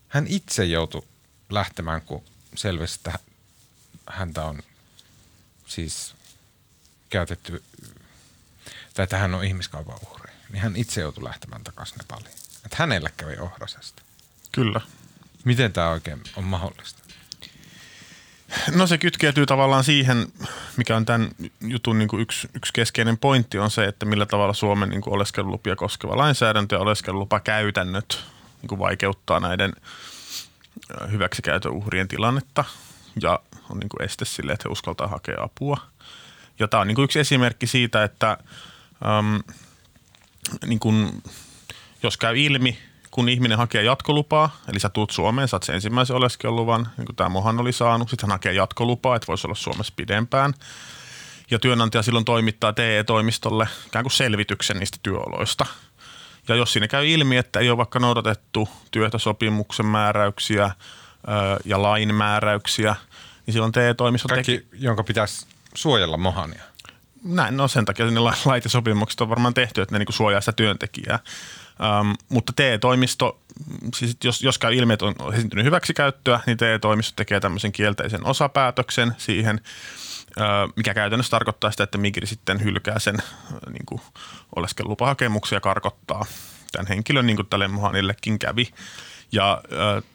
hän 0.08 0.26
itse 0.26 0.64
joutui 0.64 1.02
lähtemään, 1.50 2.02
kun 2.02 2.24
selvisi, 2.54 2.94
että 2.94 3.18
häntä 4.08 4.44
on 4.44 4.62
siis 5.66 6.14
käytetty, 7.10 7.62
tai 8.94 9.02
että 9.04 9.18
hän 9.18 9.34
on 9.34 9.44
ihmiskaupan 9.44 9.98
uhri. 10.10 10.32
Niin 10.52 10.62
hän 10.62 10.76
itse 10.76 11.00
joutui 11.00 11.24
lähtemään 11.24 11.64
takaisin 11.64 11.98
Nepaliin. 11.98 12.34
Että 12.64 12.76
hänelle 12.78 13.12
kävi 13.16 13.36
ohrasesta. 13.36 14.02
Kyllä. 14.52 14.80
Miten 15.44 15.72
tämä 15.72 15.88
oikein 15.88 16.22
on 16.36 16.44
mahdollista? 16.44 17.02
No 18.75 18.87
se 18.87 18.99
kytkeytyy 18.99 19.47
tavallaan 19.47 19.85
siihen, 19.85 20.26
mikä 20.76 20.97
on 20.97 21.07
tämän 21.07 21.28
jutun 21.61 21.99
niin 21.99 22.09
kuin 22.09 22.23
yksi, 22.23 22.49
yksi 22.54 22.73
keskeinen 22.73 23.19
pointti 23.19 23.59
on 23.59 23.71
se, 23.71 23.85
että 23.85 24.07
millä 24.07 24.26
tavalla 24.26 24.52
Suomen 24.52 24.88
niin 24.88 25.00
kuin 25.00 25.14
oleskelulupia 25.14 25.76
koskeva 25.76 26.16
lainsäädäntö 26.16 26.75
ja 26.75 26.80
oleskelulupakäytännöt 26.80 28.25
niin 28.62 28.69
kuin 28.69 28.78
vaikeuttaa 28.78 29.40
näiden 29.40 29.73
hyväksikäytön 31.11 31.73
uhrien 31.73 32.09
tilannetta 32.09 32.64
ja 33.23 33.40
on 33.71 33.78
niin 33.78 33.88
kuin 33.88 34.02
este 34.02 34.25
sille, 34.25 34.52
että 34.52 34.69
he 34.69 34.73
uskaltaa 34.73 35.09
hakea 35.09 35.42
apua. 35.42 35.76
Ja 36.59 36.69
tämä 36.69 36.80
on 36.80 36.87
niin 36.87 36.95
kuin 36.95 37.04
yksi 37.04 37.21
esimerkki 37.21 37.66
siitä, 37.66 38.04
että 38.04 38.38
äm, 39.19 39.40
niin 40.66 40.80
kuin, 40.80 41.23
jos 42.02 42.16
käy 42.16 42.38
ilmi, 42.38 42.78
kun 43.10 43.28
ihminen 43.28 43.58
hakee 43.58 43.82
jatkolupaa, 43.82 44.56
eli 44.68 44.80
sä 44.80 44.88
tuut 44.88 45.10
Suomeen, 45.10 45.48
saat 45.48 45.62
sen 45.62 45.74
ensimmäisen 45.74 46.16
oleskeluluvan, 46.16 46.88
niin 46.96 47.06
kuin 47.06 47.16
tämä 47.16 47.28
Mohan 47.28 47.60
oli 47.60 47.72
saanut, 47.72 48.10
sitten 48.10 48.28
hän 48.28 48.34
hakee 48.34 48.52
jatkolupaa, 48.52 49.16
että 49.16 49.26
voisi 49.26 49.46
olla 49.46 49.54
Suomessa 49.54 49.92
pidempään. 49.96 50.54
Ja 51.50 51.58
työnantaja 51.58 52.02
silloin 52.02 52.24
toimittaa 52.24 52.72
TE-toimistolle 52.72 53.68
ikään 53.86 54.04
kuin 54.04 54.12
selvityksen 54.12 54.76
niistä 54.78 54.98
työoloista. 55.02 55.66
Ja 56.48 56.54
jos 56.54 56.72
siinä 56.72 56.88
käy 56.88 57.08
ilmi, 57.08 57.36
että 57.36 57.60
ei 57.60 57.70
ole 57.70 57.78
vaikka 57.78 57.98
noudatettu 57.98 58.68
työehtosopimuksen 58.90 59.86
määräyksiä 59.86 60.70
ja 61.64 61.82
lain 61.82 62.14
määräyksiä, 62.14 62.96
niin 63.46 63.52
silloin 63.52 63.72
TE-toimisto 63.72 64.28
Kaikki, 64.28 64.58
teki... 64.58 64.68
jonka 64.84 65.04
pitäisi 65.04 65.46
suojella 65.74 66.16
Mohania. 66.16 66.62
Näin, 67.24 67.56
no 67.56 67.68
sen 67.68 67.84
takia 67.84 68.06
ne 68.06 68.20
lait 68.20 68.64
ja 68.64 68.70
sopimukset 68.70 69.20
on 69.20 69.28
varmaan 69.28 69.54
tehty, 69.54 69.82
että 69.82 69.94
ne 69.94 69.98
niin 69.98 70.12
suojaa 70.12 70.40
sitä 70.40 70.52
työntekijää. 70.52 71.18
Um, 71.80 72.14
mutta 72.28 72.52
TE-toimisto, 72.56 73.40
siis 73.94 74.16
jos, 74.25 74.42
jos 74.42 74.58
käy 74.58 74.75
ilmi, 74.75 74.92
että 74.92 75.06
on 75.06 75.34
esiintynyt 75.34 75.64
hyväksikäyttöä, 75.64 76.40
niin 76.46 76.56
TE-toimisto 76.56 77.16
tekee 77.16 77.40
tämmöisen 77.40 77.72
kielteisen 77.72 78.26
osapäätöksen 78.26 79.14
siihen, 79.18 79.60
mikä 80.76 80.94
käytännössä 80.94 81.30
tarkoittaa 81.30 81.70
sitä, 81.70 81.84
että 81.84 81.99
Migri 81.99 82.26
sitten 82.26 82.64
hylkää 82.64 82.99
sen 82.99 83.16
niin 83.66 83.87
kuin 83.87 84.00
oleskelulupahakemuksen 84.56 85.56
ja 85.56 85.60
karkottaa 85.60 86.25
tämän 86.72 86.87
henkilön, 86.87 87.26
niin 87.26 87.37
kuin 87.37 87.46
tälle 87.46 87.68
Mohanillekin 87.68 88.38
kävi. 88.38 88.68
Ja 89.32 89.62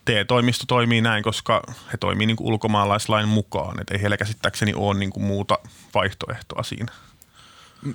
TE-toimisto 0.06 0.66
toimii 0.68 1.02
näin, 1.02 1.24
koska 1.24 1.64
he 1.92 1.98
toimii 1.98 2.28
niin 2.28 2.38
kuin 2.38 2.48
ulkomaalaislain 2.48 3.28
mukaan, 3.28 3.82
että 3.82 3.94
ei 3.94 4.02
heillä 4.02 4.18
käsittääkseni 4.18 4.74
ole 4.76 5.00
niin 5.00 5.10
kuin 5.10 5.24
muuta 5.24 5.60
vaihtoehtoa 5.94 6.64
siinä. 6.64 6.92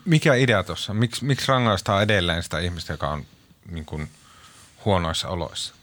Mikä 0.04 0.34
idea 0.34 0.64
tuossa? 0.64 0.94
Miks, 0.94 1.22
miksi 1.22 1.48
rangaistaan 1.48 2.02
edelleen 2.02 2.42
sitä 2.42 2.58
ihmistä, 2.58 2.92
joka 2.92 3.08
on 3.08 3.24
niin 3.70 3.84
kuin 3.84 4.10
huonoissa 4.84 5.28
oloissa? 5.28 5.74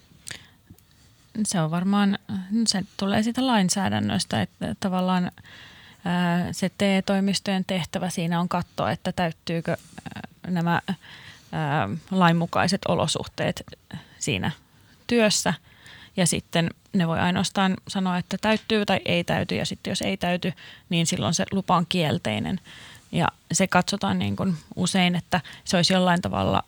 Se 1.45 1.61
on 1.61 1.71
varmaan, 1.71 2.19
se 2.67 2.83
tulee 2.97 3.23
siitä 3.23 3.47
lainsäädännöstä, 3.47 4.41
että 4.41 4.75
tavallaan 4.79 5.31
se 6.51 6.71
TE-toimistojen 6.77 7.65
tehtävä 7.65 8.09
siinä 8.09 8.39
on 8.39 8.49
katsoa, 8.49 8.91
että 8.91 9.11
täyttyykö 9.11 9.77
nämä 10.47 10.81
lainmukaiset 12.11 12.81
olosuhteet 12.87 13.63
siinä 14.19 14.51
työssä. 15.07 15.53
Ja 16.17 16.27
sitten 16.27 16.69
ne 16.93 17.07
voi 17.07 17.19
ainoastaan 17.19 17.77
sanoa, 17.87 18.17
että 18.17 18.37
täyttyy 18.41 18.85
tai 18.85 18.99
ei 19.05 19.23
täyty. 19.23 19.55
Ja 19.55 19.65
sitten 19.65 19.91
jos 19.91 20.01
ei 20.01 20.17
täyty, 20.17 20.53
niin 20.89 21.07
silloin 21.07 21.33
se 21.33 21.45
lupa 21.51 21.75
on 21.75 21.85
kielteinen. 21.89 22.59
Ja 23.11 23.27
se 23.51 23.67
katsotaan 23.67 24.19
niin 24.19 24.35
kuin 24.35 24.55
usein, 24.75 25.15
että 25.15 25.41
se 25.63 25.77
olisi 25.77 25.93
jollain 25.93 26.21
tavalla 26.21 26.63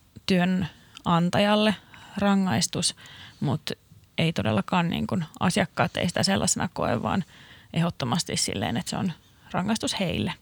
työnantajalle 1.09 1.75
rangaistus, 2.17 2.95
mutta 3.39 3.73
ei 4.17 4.33
todellakaan 4.33 4.89
niin 4.89 5.07
kuin 5.07 5.25
asiakkaat 5.39 5.97
ei 5.97 6.07
sitä 6.07 6.23
sellaisena 6.23 6.69
koe, 6.73 7.01
vaan 7.01 7.23
ehdottomasti 7.73 8.37
silleen, 8.37 8.77
että 8.77 8.89
se 8.89 8.97
on 8.97 9.11
rangaistus 9.51 9.99
heille. 9.99 10.33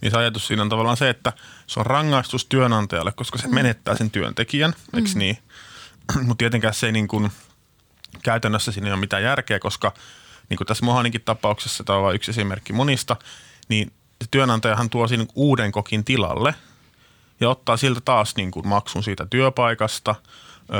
Niin 0.00 0.10
se 0.10 0.18
ajatus 0.18 0.46
siinä 0.46 0.62
on 0.62 0.68
tavallaan 0.68 0.96
se, 0.96 1.10
että 1.10 1.32
se 1.66 1.80
on 1.80 1.86
rangaistus 1.86 2.44
työnantajalle, 2.44 3.12
koska 3.12 3.38
se 3.38 3.48
mm. 3.48 3.54
menettää 3.54 3.96
sen 3.96 4.10
työntekijän, 4.10 4.74
eikö 4.94 5.08
mm. 5.08 5.18
niin? 5.18 5.38
Mutta 6.26 6.38
tietenkään 6.38 6.74
se 6.74 6.86
ei 6.86 6.92
niin 6.92 7.08
kuin, 7.08 7.30
käytännössä 8.22 8.72
siinä 8.72 8.86
ei 8.86 8.92
ole 8.92 9.00
mitään 9.00 9.22
järkeä, 9.22 9.58
koska 9.58 9.94
niin 10.48 10.56
kuin 10.56 10.66
tässä 10.66 10.84
Mohaninkin 10.84 11.22
tapauksessa, 11.24 11.84
tämä 11.84 11.96
on 11.96 12.04
vain 12.04 12.16
yksi 12.16 12.30
esimerkki 12.30 12.72
monista, 12.72 13.16
niin 13.68 13.92
työnantajahan 14.30 14.90
tuo 14.90 15.08
siinä 15.08 15.26
uuden 15.34 15.72
kokin 15.72 16.04
tilalle 16.04 16.54
ja 17.40 17.50
ottaa 17.50 17.76
siltä 17.76 18.00
taas 18.04 18.36
niin 18.36 18.50
kuin 18.50 18.68
maksun 18.68 19.02
siitä 19.02 19.26
työpaikasta. 19.30 20.14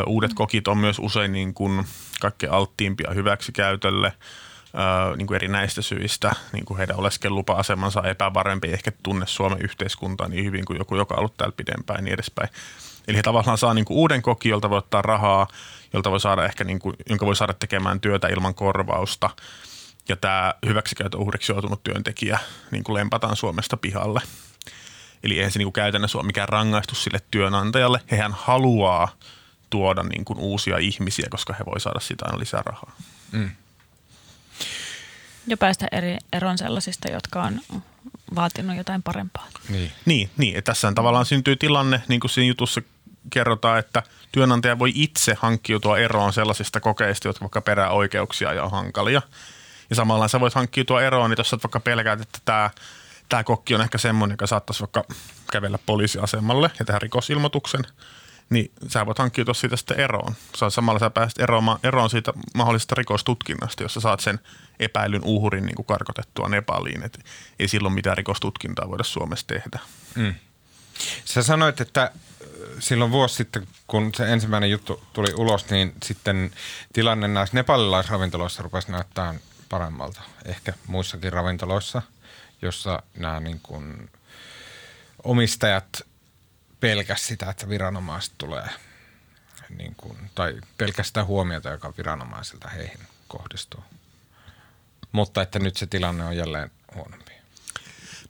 Uudet 0.07 0.35
kokit 0.35 0.69
on 0.69 0.79
myös 0.79 0.99
usein 0.99 1.33
niin 1.33 1.55
kuin 1.55 1.87
kaikkein 2.21 2.53
alttiimpia 2.53 3.11
hyväksikäytölle– 3.15 4.13
niin 5.17 5.27
kuin 5.27 5.37
erinäistä 5.37 5.83
syistä, 5.83 6.33
niin 6.53 6.65
kuin 6.65 6.79
heidän 6.79 6.97
oleskellupa-asemansa 6.97 8.03
epävarempi, 8.03 8.69
ehkä 8.69 8.93
tunne 9.03 9.27
Suomen 9.27 9.63
yhteiskuntaa 9.63 10.29
niin 10.29 10.45
hyvin 10.45 10.65
kuin 10.65 10.79
joku, 10.79 10.97
joka 10.97 11.15
on 11.15 11.19
ollut 11.19 11.37
täällä 11.37 11.55
pidempään 11.57 11.99
ja 11.99 12.03
niin 12.03 12.15
edespäin. 12.15 12.49
Eli 13.09 13.17
he 13.17 13.23
tavallaan 13.23 13.59
saa 13.59 13.75
niin 13.75 13.85
kuin 13.85 13.97
uuden 13.97 14.23
koki, 14.23 14.49
jolta 14.49 14.71
voi 14.71 14.79
ottaa 14.79 15.03
rahaa, 15.03 15.47
jolta 15.93 16.11
voi 16.11 16.21
saada 16.21 16.45
ehkä 16.45 16.65
niin 16.65 16.79
kuin, 16.79 16.97
jonka 17.09 17.27
voi 17.27 17.37
saada 17.37 17.55
tekemään 17.55 18.01
työtä 18.01 18.29
ilman 18.29 18.55
korvausta. 18.55 19.31
Ja 20.09 20.17
tämä 20.17 20.55
hyväksikäytön 20.67 21.21
uhriksi 21.21 21.53
joutunut 21.53 21.83
työntekijä 21.83 22.39
niin 22.71 22.85
kuin 22.85 22.95
lempataan 22.95 23.37
Suomesta 23.37 23.77
pihalle. 23.77 24.21
Eli 25.23 25.39
eihän 25.39 25.53
se 25.53 25.59
niin 25.59 25.67
kuin 25.67 25.73
käytännössä 25.73 26.19
ole 26.19 26.27
mikään 26.27 26.49
rangaistus 26.49 27.05
sille 27.05 27.21
työnantajalle. 27.31 28.01
Hehän 28.11 28.33
haluaa 28.33 29.09
tuoda 29.71 30.03
niin 30.03 30.25
kuin 30.25 30.39
uusia 30.39 30.79
ihmisiä, 30.79 31.27
koska 31.31 31.53
he 31.53 31.65
voi 31.67 31.81
saada 31.81 32.01
sitä 32.01 32.25
aina 32.27 32.39
lisää 32.39 32.63
rahaa. 32.67 32.93
Mm. 33.33 33.51
Ja 35.47 35.57
päästä 35.57 35.87
eri 35.93 36.17
eron 36.33 36.59
sellaisista, 36.59 37.11
jotka 37.11 37.43
on 37.43 37.61
vaatinut 38.35 38.77
jotain 38.77 39.03
parempaa. 39.03 39.49
Niin, 39.69 39.93
niin, 40.05 40.31
niin 40.37 40.65
tässä 40.65 40.93
tavallaan 40.95 41.27
syntyy 41.27 41.57
tilanne, 41.57 42.03
niin 42.09 42.21
kuin 42.21 42.31
siinä 42.31 42.49
jutussa 42.49 42.83
kerrotaan, 43.31 43.79
että 43.79 44.03
työnantaja 44.33 44.79
voi 44.79 44.93
itse 44.95 45.37
hankkiutua 45.41 45.99
eroon 45.99 46.33
sellaisista 46.33 46.81
kokeista, 46.81 47.29
jotka 47.29 47.43
vaikka 47.43 47.61
perää 47.61 47.91
oikeuksia 47.91 48.53
ja 48.53 48.65
on 48.65 48.71
hankalia. 48.71 49.23
Ja 49.91 49.97
samalla 49.97 50.29
sä 50.29 50.41
voit 50.41 50.55
hankkiutua 50.55 51.03
eroon, 51.03 51.31
niin 51.31 51.39
jos 51.39 51.51
sä 51.51 51.59
vaikka 51.63 51.81
pelkäät, 51.81 52.21
että 52.21 52.39
tämä, 52.45 52.71
tämä 53.29 53.45
kokki 53.45 53.75
on 53.75 53.81
ehkä 53.81 53.99
semmoinen, 53.99 54.33
joka 54.33 54.47
saattaisi 54.47 54.81
vaikka 54.81 55.05
kävellä 55.53 55.79
poliisiasemalle 55.87 56.71
ja 56.79 56.85
tehdä 56.85 56.99
rikosilmoituksen– 56.99 57.83
niin 58.51 58.73
sä 58.89 59.07
voit 59.07 59.19
hankkiutua 59.19 59.55
siitä 59.55 59.77
sitten 59.77 60.01
eroon. 60.01 60.35
Samalla 60.69 60.99
sä 60.99 61.11
pääset 61.11 61.39
eroon, 61.39 61.79
eroon 61.83 62.11
siitä 62.11 62.33
mahdollisesta 62.55 62.95
rikostutkinnasta, 62.95 63.83
jossa 63.83 64.01
saat 64.01 64.21
sen 64.21 64.41
epäilyn 64.81 65.25
uhrin 65.25 65.67
niin 65.67 65.77
kuin 65.77 65.87
karkotettua 65.87 66.49
Nepaliin. 66.49 67.03
Et 67.03 67.25
ei 67.59 67.69
silloin 67.69 67.95
mitään 67.95 68.17
rikostutkintaa 68.17 68.89
voida 68.89 69.05
Suomessa 69.05 69.47
tehdä. 69.47 69.79
Mm. 70.15 70.35
Sä 71.25 71.43
sanoit, 71.43 71.81
että 71.81 72.03
äh, 72.03 72.11
silloin 72.79 73.11
vuosi 73.11 73.35
sitten, 73.35 73.69
kun 73.87 74.11
se 74.17 74.33
ensimmäinen 74.33 74.71
juttu 74.71 75.03
tuli 75.13 75.35
ulos, 75.37 75.71
niin 75.71 75.93
sitten 76.03 76.51
tilanne 76.93 77.29
näissä 77.29 77.57
nepalilaisravintoloissa 77.57 78.63
rupesi 78.63 78.93
näyttää 78.93 79.35
paremmalta. 79.69 80.21
Ehkä 80.45 80.73
muissakin 80.87 81.33
ravintoloissa, 81.33 82.03
jossa 82.63 83.03
nämä 83.17 83.41
niin 83.41 83.61
kuin 83.63 84.11
omistajat 85.25 86.03
pelkäs 86.81 87.27
sitä, 87.27 87.51
että 87.51 87.69
viranomaiset 87.69 88.35
tulee, 88.39 88.69
niin 89.69 89.95
kuin, 89.97 90.31
tai 90.35 90.61
pelkästään 90.79 91.27
huomiota, 91.27 91.69
joka 91.69 91.93
viranomaisilta 91.99 92.69
heihin 92.69 93.01
kohdistuu. 93.29 93.85
Mutta 95.13 95.43
että 95.43 95.59
nyt 95.59 95.77
se 95.77 95.87
tilanne 95.87 96.25
on 96.25 96.37
jälleen 96.37 96.71
huonompi. 96.95 97.33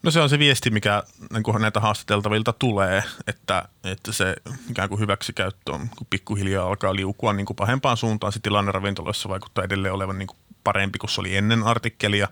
No 0.03 0.11
se 0.11 0.21
on 0.21 0.31
se 0.31 0.39
viesti, 0.39 0.71
mikä 0.71 1.03
niin 1.31 1.61
näitä 1.61 1.81
haastateltavilta 1.81 2.53
tulee, 2.53 3.05
että, 3.27 3.69
että 3.85 4.13
se 4.13 4.37
ikään 4.71 4.89
kuin 4.89 5.01
hyväksikäyttö 5.01 5.73
on, 5.73 5.89
kun 5.89 6.07
pikkuhiljaa 6.11 6.67
alkaa 6.67 6.95
liukua 6.95 7.33
niin 7.33 7.47
kuin 7.47 7.57
pahempaan 7.57 7.97
suuntaan. 7.97 8.33
Se 8.33 8.41
tilanne 8.41 8.73
ravintoloissa 8.73 9.29
vaikuttaa 9.29 9.65
edelleen 9.65 9.95
olevan 9.95 10.19
niin 10.19 10.27
kuin 10.27 10.39
parempi 10.65 10.99
kuin 10.99 11.11
se 11.11 11.21
oli 11.21 11.37
ennen 11.37 11.63
artikkelia, 11.63 12.29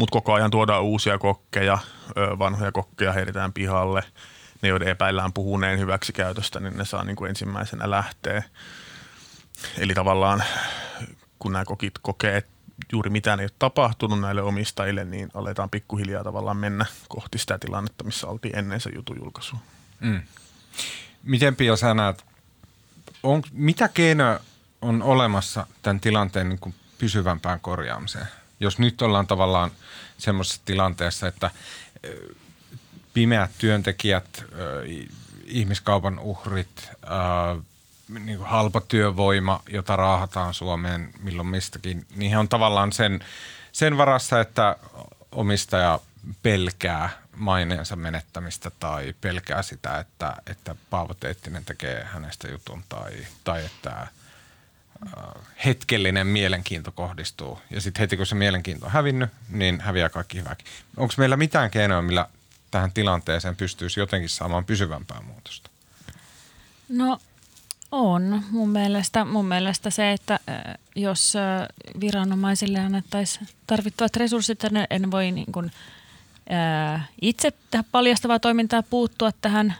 mutta 0.00 0.12
koko 0.12 0.32
ajan 0.32 0.50
tuodaan 0.50 0.82
uusia 0.82 1.18
kokkeja, 1.18 1.78
vanhoja 2.16 2.72
kokkeja 2.72 3.12
heitetään 3.12 3.52
pihalle. 3.52 4.04
Ne, 4.62 4.68
joiden 4.68 4.88
epäillään 4.88 5.32
puhuneen 5.32 5.78
hyväksikäytöstä, 5.78 6.60
niin 6.60 6.78
ne 6.78 6.84
saa 6.84 7.04
niin 7.04 7.16
kuin 7.16 7.28
ensimmäisenä 7.28 7.90
lähteä. 7.90 8.42
Eli 9.78 9.94
tavallaan 9.94 10.42
kun 11.38 11.52
nämä 11.52 11.64
kokit 11.64 11.98
kokee, 12.02 12.36
että 12.36 12.50
juuri 12.92 13.10
mitään 13.10 13.40
ei 13.40 13.44
ole 13.44 13.50
tapahtunut 13.58 14.20
näille 14.20 14.42
omistajille, 14.42 15.04
niin 15.04 15.28
aletaan 15.34 15.70
pikkuhiljaa 15.70 16.24
tavallaan 16.24 16.56
mennä 16.56 16.86
kohti 17.08 17.38
sitä 17.38 17.58
tilannetta, 17.58 18.04
missä 18.04 18.26
oltiin 18.26 18.58
ennen 18.58 18.80
se 18.80 18.90
jutun 18.94 19.16
julkaisua. 19.18 19.58
Mm. 20.00 20.22
Miten 21.22 21.56
Pia 21.56 21.76
sä 21.76 21.94
näet, 21.94 22.24
on, 23.22 23.42
mitä 23.52 23.88
keinoja 23.88 24.40
on 24.82 25.02
olemassa 25.02 25.66
tämän 25.82 26.00
tilanteen 26.00 26.48
niin 26.48 26.58
kuin 26.58 26.74
pysyvämpään 26.98 27.60
korjaamiseen? 27.60 28.26
Jos 28.60 28.78
nyt 28.78 29.02
ollaan 29.02 29.26
tavallaan 29.26 29.70
semmoisessa 30.18 30.62
tilanteessa, 30.64 31.28
että 31.28 31.50
pimeät 33.14 33.50
työntekijät, 33.58 34.44
ihmiskaupan 35.44 36.18
uhrit, 36.18 36.90
niin 38.08 38.38
kuin 38.38 38.48
halpa 38.48 38.80
työvoima, 38.80 39.62
jota 39.68 39.96
raahataan 39.96 40.54
Suomeen 40.54 41.10
milloin 41.22 41.48
mistäkin, 41.48 42.06
niin 42.16 42.30
he 42.30 42.38
on 42.38 42.48
tavallaan 42.48 42.92
sen, 42.92 43.20
sen 43.72 43.98
varassa, 43.98 44.40
että 44.40 44.76
omistaja 45.32 46.00
pelkää 46.42 47.10
maineensa 47.36 47.96
menettämistä 47.96 48.70
tai 48.80 49.14
pelkää 49.20 49.62
sitä, 49.62 49.98
että, 49.98 50.36
että 50.46 50.76
Paavo 50.90 51.14
Teettinen 51.14 51.64
tekee 51.64 52.04
hänestä 52.04 52.48
jutun 52.48 52.84
tai, 52.88 53.12
tai 53.44 53.64
että 53.64 54.06
hetkellinen 55.64 56.26
mielenkiinto 56.26 56.92
kohdistuu. 56.92 57.58
Ja 57.70 57.80
sitten 57.80 58.00
heti 58.00 58.16
kun 58.16 58.26
se 58.26 58.34
mielenkiinto 58.34 58.86
on 58.86 58.92
hävinnyt, 58.92 59.30
niin 59.48 59.80
häviää 59.80 60.08
kaikki 60.08 60.38
hyväkin. 60.38 60.66
Onko 60.96 61.14
meillä 61.16 61.36
mitään 61.36 61.70
keinoja, 61.70 62.02
millä 62.02 62.26
tähän 62.70 62.92
tilanteeseen 62.92 63.56
pystyisi 63.56 64.00
jotenkin 64.00 64.28
saamaan 64.28 64.64
pysyvämpää 64.64 65.20
muutosta? 65.20 65.70
No 66.88 67.18
on 67.92 68.42
mun 68.50 68.68
mielestä, 68.68 69.24
mun 69.24 69.46
mielestä 69.46 69.90
se, 69.90 70.12
että 70.12 70.38
jos 70.96 71.34
viranomaisille 72.00 72.78
annettaisiin 72.78 73.48
tarvittavat 73.66 74.16
resurssit, 74.16 74.62
ne 74.70 74.86
en 74.90 75.10
voi 75.10 75.30
niin 75.30 75.52
kuin, 75.52 75.72
itse 77.22 77.52
tehdä 77.70 77.84
paljastavaa 77.92 78.38
toimintaa 78.38 78.82
puuttua 78.82 79.30
tähän 79.40 79.74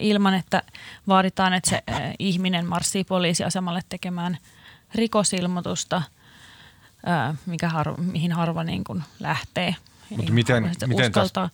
ilman, 0.00 0.34
että 0.34 0.62
vaaditaan, 1.08 1.52
että 1.52 1.70
se 1.70 1.82
ihminen 2.18 2.66
marssii 2.66 3.04
poliisiasemalle 3.04 3.80
tekemään 3.88 4.38
rikosilmoitusta, 4.94 6.02
mikä 7.46 7.68
harva, 7.68 7.96
mihin 7.96 8.32
harva 8.32 8.64
niin 8.64 8.84
kuin 8.84 9.02
lähtee. 9.20 9.76
Mutta 10.10 10.32
miten, 10.32 10.70
miten 10.86 11.12
tästä, 11.12 11.50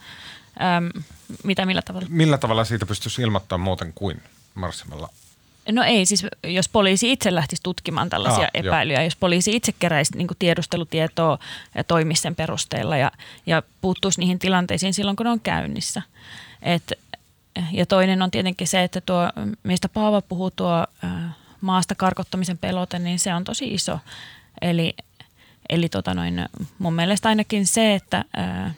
mitä 1.45 1.67
millä 1.67 1.83
tavalla? 1.83 2.07
Millä 2.11 2.39
tavalla 2.39 2.65
siitä 2.65 2.87
pystyisi 2.87 3.23
ilmoittamaan 3.23 3.65
muuten 3.65 3.93
kuin 3.93 4.23
marssimalla 4.55 5.09
No 5.73 5.83
ei, 5.83 6.07
siis 6.07 6.27
jos 6.45 6.69
poliisi 6.69 7.13
itse 7.13 7.35
lähtisi 7.35 7.63
tutkimaan 7.63 8.11
tällaisia 8.11 8.45
Aa, 8.45 8.51
epäilyjä, 8.55 9.01
jo. 9.01 9.05
jos 9.05 9.17
poliisi 9.17 9.57
itse 9.57 9.73
keräisi 9.79 10.17
niin 10.17 10.29
tiedustelutietoa 10.39 11.39
ja 11.75 11.85
toimisi 11.85 12.23
sen 12.23 12.35
perusteella 12.35 12.97
ja, 12.97 13.13
ja 13.47 13.63
puuttuisi 13.81 14.21
niihin 14.21 14.39
tilanteisiin 14.39 14.95
silloin, 14.95 15.17
kun 15.17 15.27
ne 15.27 15.31
on 15.31 15.41
käynnissä. 15.41 16.03
Et, 16.63 16.93
ja 17.73 17.87
toinen 17.87 18.23
on 18.23 18.31
tietenkin 18.31 18.67
se, 18.67 18.83
että 18.83 19.01
tuo, 19.01 19.31
mistä 19.63 19.89
Paava 19.89 20.23
puhuu, 20.23 20.51
tuo 20.51 20.87
maasta 21.65 21.95
karkottamisen 21.95 22.59
pelote, 22.59 22.99
niin 22.99 23.19
se 23.19 23.35
on 23.35 23.45
tosi 23.45 23.75
iso. 23.75 23.99
Eli, 24.61 24.97
eli 25.69 25.89
tota 25.89 26.15
noin, 26.15 26.49
mun 26.79 26.95
mielestä 26.95 27.29
ainakin 27.29 27.67
se, 27.67 27.95
että 27.95 28.25
ää, 28.37 28.75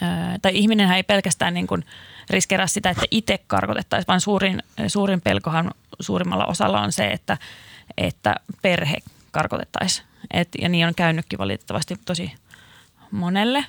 ää, 0.00 0.38
tai 0.42 0.58
ihminenhän 0.58 0.96
ei 0.96 1.02
pelkästään 1.02 1.54
niin 1.54 1.66
kuin– 1.66 1.84
riskeeraa 2.30 2.66
sitä, 2.66 2.90
että 2.90 3.06
itse 3.10 3.38
karkotettaisiin, 3.46 4.08
vaan 4.08 4.20
suurin, 4.20 4.62
suurin 4.86 5.20
pelkohan 5.20 5.70
suurimmalla 6.00 6.46
osalla 6.46 6.80
on 6.80 6.92
se, 6.92 7.06
että, 7.06 7.38
että 7.96 8.34
perhe 8.62 8.96
karkotettaisiin. 9.30 10.06
Et, 10.30 10.48
ja 10.60 10.68
niin 10.68 10.86
on 10.86 10.94
käynytkin 10.94 11.38
valitettavasti 11.38 11.96
tosi 12.04 12.32
monelle. 13.10 13.64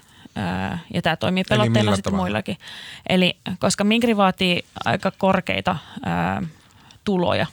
ja 0.94 1.02
tämä 1.02 1.16
toimii 1.16 1.44
pelotteena 1.50 1.96
sitten 1.96 2.16
muillakin. 2.16 2.58
Eli 3.10 3.38
koska 3.60 3.84
Migri 3.84 4.18
vaatii 4.18 4.66
aika 4.86 5.12
korkeita 5.12 5.76
ää, 6.06 6.42
tuloja, 7.04 7.48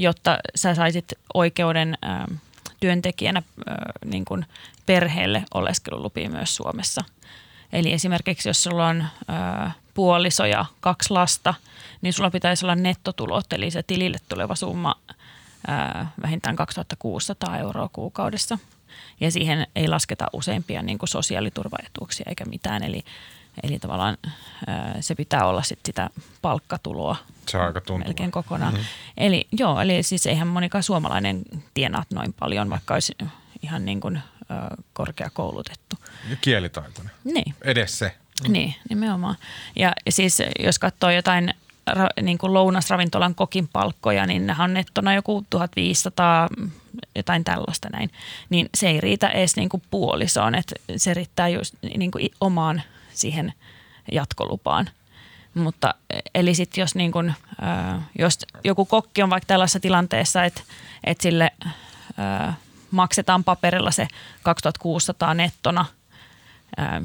jotta 0.00 0.38
sä 0.54 0.74
saisit 0.74 1.12
oikeuden 1.34 1.98
ää, 2.02 2.28
työntekijänä 2.80 3.42
ää, 3.66 3.92
niin 4.04 4.24
kuin 4.24 4.46
perheelle 4.86 5.44
oleskelulupia 5.54 6.30
myös 6.30 6.56
Suomessa. 6.56 7.04
Eli 7.72 7.92
esimerkiksi 7.92 8.48
jos 8.48 8.62
sulla 8.62 8.86
on 8.86 9.04
ää, 9.28 9.72
puoliso 9.94 10.44
ja 10.44 10.64
kaksi 10.80 11.10
lasta, 11.10 11.54
niin 12.02 12.12
sulla 12.12 12.30
pitäisi 12.30 12.64
olla 12.64 12.74
nettotulot, 12.74 13.52
eli 13.52 13.70
se 13.70 13.82
tilille 13.82 14.18
tuleva 14.28 14.54
summa 14.54 14.94
ää, 15.66 16.10
vähintään 16.22 16.56
2600 16.56 17.58
euroa 17.58 17.90
kuukaudessa. 17.92 18.58
Ja 19.20 19.30
siihen 19.30 19.66
ei 19.76 19.88
lasketa 19.88 20.26
useimpia 20.32 20.82
niin 20.82 20.98
kuin 20.98 21.08
sosiaaliturvaetuuksia 21.08 22.26
eikä 22.28 22.44
mitään, 22.44 22.82
eli, 22.82 23.04
eli 23.62 23.78
tavallaan 23.78 24.16
ää, 24.66 24.96
se 25.00 25.14
pitää 25.14 25.46
olla 25.46 25.62
sit 25.62 25.78
sitä 25.86 26.10
palkkatuloa 26.42 27.16
se 27.50 27.58
on 27.58 27.64
aika 27.64 27.98
melkein 27.98 28.30
kokonaan. 28.30 28.72
Mm-hmm. 28.72 28.88
Eli 29.16 29.48
joo, 29.52 29.80
eli 29.80 30.02
siis 30.02 30.26
eihän 30.26 30.48
monikaan 30.48 30.82
suomalainen 30.82 31.42
tienaa 31.74 32.04
noin 32.14 32.32
paljon, 32.32 32.70
vaikka 32.70 32.94
olisi 32.94 33.16
ihan 33.62 33.84
niin 33.84 34.00
kuin, 34.00 34.22
korkeakoulutettu. 34.92 35.96
Ja 36.30 36.36
kielitaitoinen. 36.40 37.12
Niin. 37.24 37.54
Edes 37.62 37.98
se. 37.98 38.16
Mm. 38.46 38.52
Niin, 38.52 38.74
nimenomaan. 38.88 39.36
Ja 39.76 39.92
siis 40.08 40.38
jos 40.58 40.78
katsoo 40.78 41.10
jotain 41.10 41.54
ra, 41.86 42.08
niin 42.22 42.38
kuin 42.38 42.54
lounasravintolan 42.54 43.34
kokin 43.34 43.68
palkkoja, 43.68 44.26
niin 44.26 44.46
nehän 44.46 44.70
on 44.70 44.74
nettona 44.74 45.14
joku 45.14 45.46
1500, 45.50 46.48
jotain 47.16 47.44
tällaista 47.44 47.88
näin. 47.92 48.10
Niin 48.50 48.68
se 48.74 48.88
ei 48.88 49.00
riitä 49.00 49.28
edes 49.28 49.56
niin 49.56 49.68
kuin 49.68 49.82
puolisoon, 49.90 50.54
että 50.54 50.74
se 50.96 51.14
riittää 51.14 51.48
just 51.48 51.74
niin 51.96 52.10
kuin 52.10 52.30
omaan 52.40 52.82
siihen 53.12 53.52
jatkolupaan. 54.12 54.90
Mutta 55.54 55.94
eli 56.34 56.54
sitten 56.54 56.82
jos, 56.82 56.94
niin 56.94 57.12
kun, 57.12 57.32
jos 58.18 58.38
joku 58.64 58.84
kokki 58.84 59.22
on 59.22 59.30
vaikka 59.30 59.46
tällaisessa 59.46 59.80
tilanteessa, 59.80 60.44
että, 60.44 60.62
että 61.04 61.22
sille 61.22 61.50
maksetaan 62.90 63.44
paperilla 63.44 63.90
se 63.90 64.08
2600 64.42 65.34
nettona, 65.34 65.86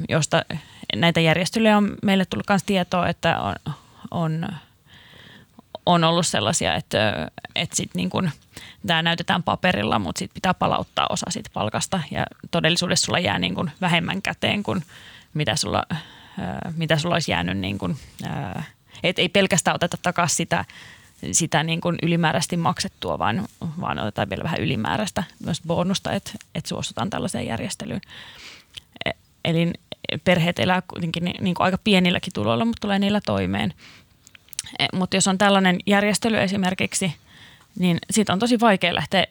josta 0.08 0.42
näitä 0.96 1.20
järjestelyjä 1.20 1.76
on 1.76 1.96
meille 2.02 2.24
tullut 2.24 2.48
myös 2.48 2.64
tietoa, 2.64 3.08
että 3.08 3.40
on, 3.40 3.54
on, 4.10 4.48
on 5.86 6.04
ollut 6.04 6.26
sellaisia, 6.26 6.74
että, 6.74 7.30
että 7.54 7.76
sit 7.76 7.90
niin 7.94 8.10
kun, 8.10 8.30
tämä 8.86 9.02
näytetään 9.02 9.42
paperilla, 9.42 9.98
mutta 9.98 10.18
sitten 10.18 10.34
pitää 10.34 10.54
palauttaa 10.54 11.06
osa 11.10 11.26
siitä 11.28 11.50
palkasta. 11.52 12.00
Ja 12.10 12.26
todellisuudessa 12.50 13.04
sulla 13.04 13.18
jää 13.18 13.38
niin 13.38 13.54
kun 13.54 13.70
vähemmän 13.80 14.22
käteen 14.22 14.62
kuin 14.62 14.84
mitä 15.34 15.56
sulla, 15.56 15.82
mitä 16.76 16.98
sulla 16.98 17.14
olisi 17.14 17.30
jäänyt, 17.30 17.58
niin 17.58 17.78
kun, 17.78 17.96
et 19.02 19.18
ei 19.18 19.28
pelkästään 19.28 19.74
oteta 19.74 19.96
takaisin 20.02 20.36
sitä, 20.36 20.64
sitä 21.32 21.62
niin 21.62 21.80
kuin 21.80 21.96
ylimääräisesti 22.02 22.56
maksettua, 22.56 23.18
vaan, 23.18 23.48
vaan 23.80 23.98
otetaan 23.98 24.30
vielä 24.30 24.44
vähän 24.44 24.60
ylimääräistä 24.60 25.24
myös 25.44 25.62
bonusta, 25.66 26.12
että, 26.12 26.30
että 26.54 26.68
suostutaan 26.68 27.10
tällaiseen 27.10 27.46
järjestelyyn. 27.46 28.00
E, 29.04 29.10
eli 29.44 29.72
perheet 30.24 30.58
elää 30.58 30.82
kuitenkin 30.88 31.24
niin 31.24 31.54
kuin 31.54 31.64
aika 31.64 31.78
pienilläkin 31.84 32.32
tuloilla, 32.32 32.64
mutta 32.64 32.80
tulee 32.80 32.98
niillä 32.98 33.20
toimeen. 33.26 33.74
E, 34.78 34.86
mutta 34.92 35.16
jos 35.16 35.28
on 35.28 35.38
tällainen 35.38 35.78
järjestely 35.86 36.38
esimerkiksi, 36.38 37.14
niin 37.78 37.98
siitä 38.10 38.32
on 38.32 38.38
tosi 38.38 38.60
vaikea 38.60 38.94
lähteä, 38.94 39.26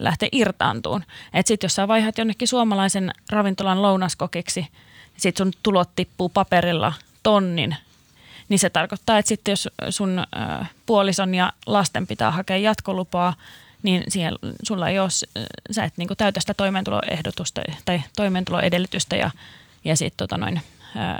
lähteä 0.00 0.28
irtaantuun. 0.32 1.04
Että 1.34 1.48
sitten 1.48 1.64
jos 1.64 1.74
sä 1.74 1.88
vaihdat 1.88 2.18
jonnekin 2.18 2.48
suomalaisen 2.48 3.10
ravintolan 3.30 3.82
lounaskokiksi, 3.82 4.66
sitten 5.16 5.46
sun 5.46 5.52
tulot 5.62 5.90
tippuu 5.96 6.28
paperilla 6.28 6.92
tonnin, 7.22 7.76
niin 8.48 8.58
se 8.58 8.70
tarkoittaa, 8.70 9.18
että 9.18 9.28
sitten 9.28 9.52
jos 9.52 9.68
sun 9.90 10.24
puolison 10.86 11.34
ja 11.34 11.52
lasten 11.66 12.06
pitää 12.06 12.30
hakea 12.30 12.56
jatkolupaa, 12.56 13.34
niin 13.82 14.04
siellä, 14.08 14.38
sulla 14.62 14.88
ei 14.88 14.98
ole, 14.98 15.08
sä 15.70 15.84
et 15.84 15.96
niin 15.96 16.08
täytä 16.16 16.40
sitä 16.40 16.54
toimeentuloehdotusta 16.54 17.62
tai 17.84 18.02
toimeentuloedellytystä 18.16 19.16
ja, 19.16 19.30
ja 19.84 19.96
sitten 19.96 20.16
tota 20.16 20.38
noin, 20.38 20.60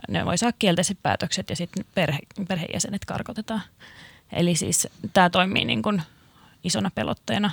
ne 0.08 0.24
voi 0.24 0.38
saada 0.38 0.56
kielteiset 0.58 0.98
päätökset 1.02 1.50
ja 1.50 1.56
sitten 1.56 1.84
perhe, 1.94 2.18
perheenjäsenet 2.48 3.04
karkotetaan. 3.04 3.62
Eli 4.32 4.56
siis 4.56 4.88
tämä 5.12 5.30
toimii 5.30 5.64
niin 5.64 5.82
kuin 5.82 6.02
isona 6.64 6.90
pelotteena. 6.94 7.50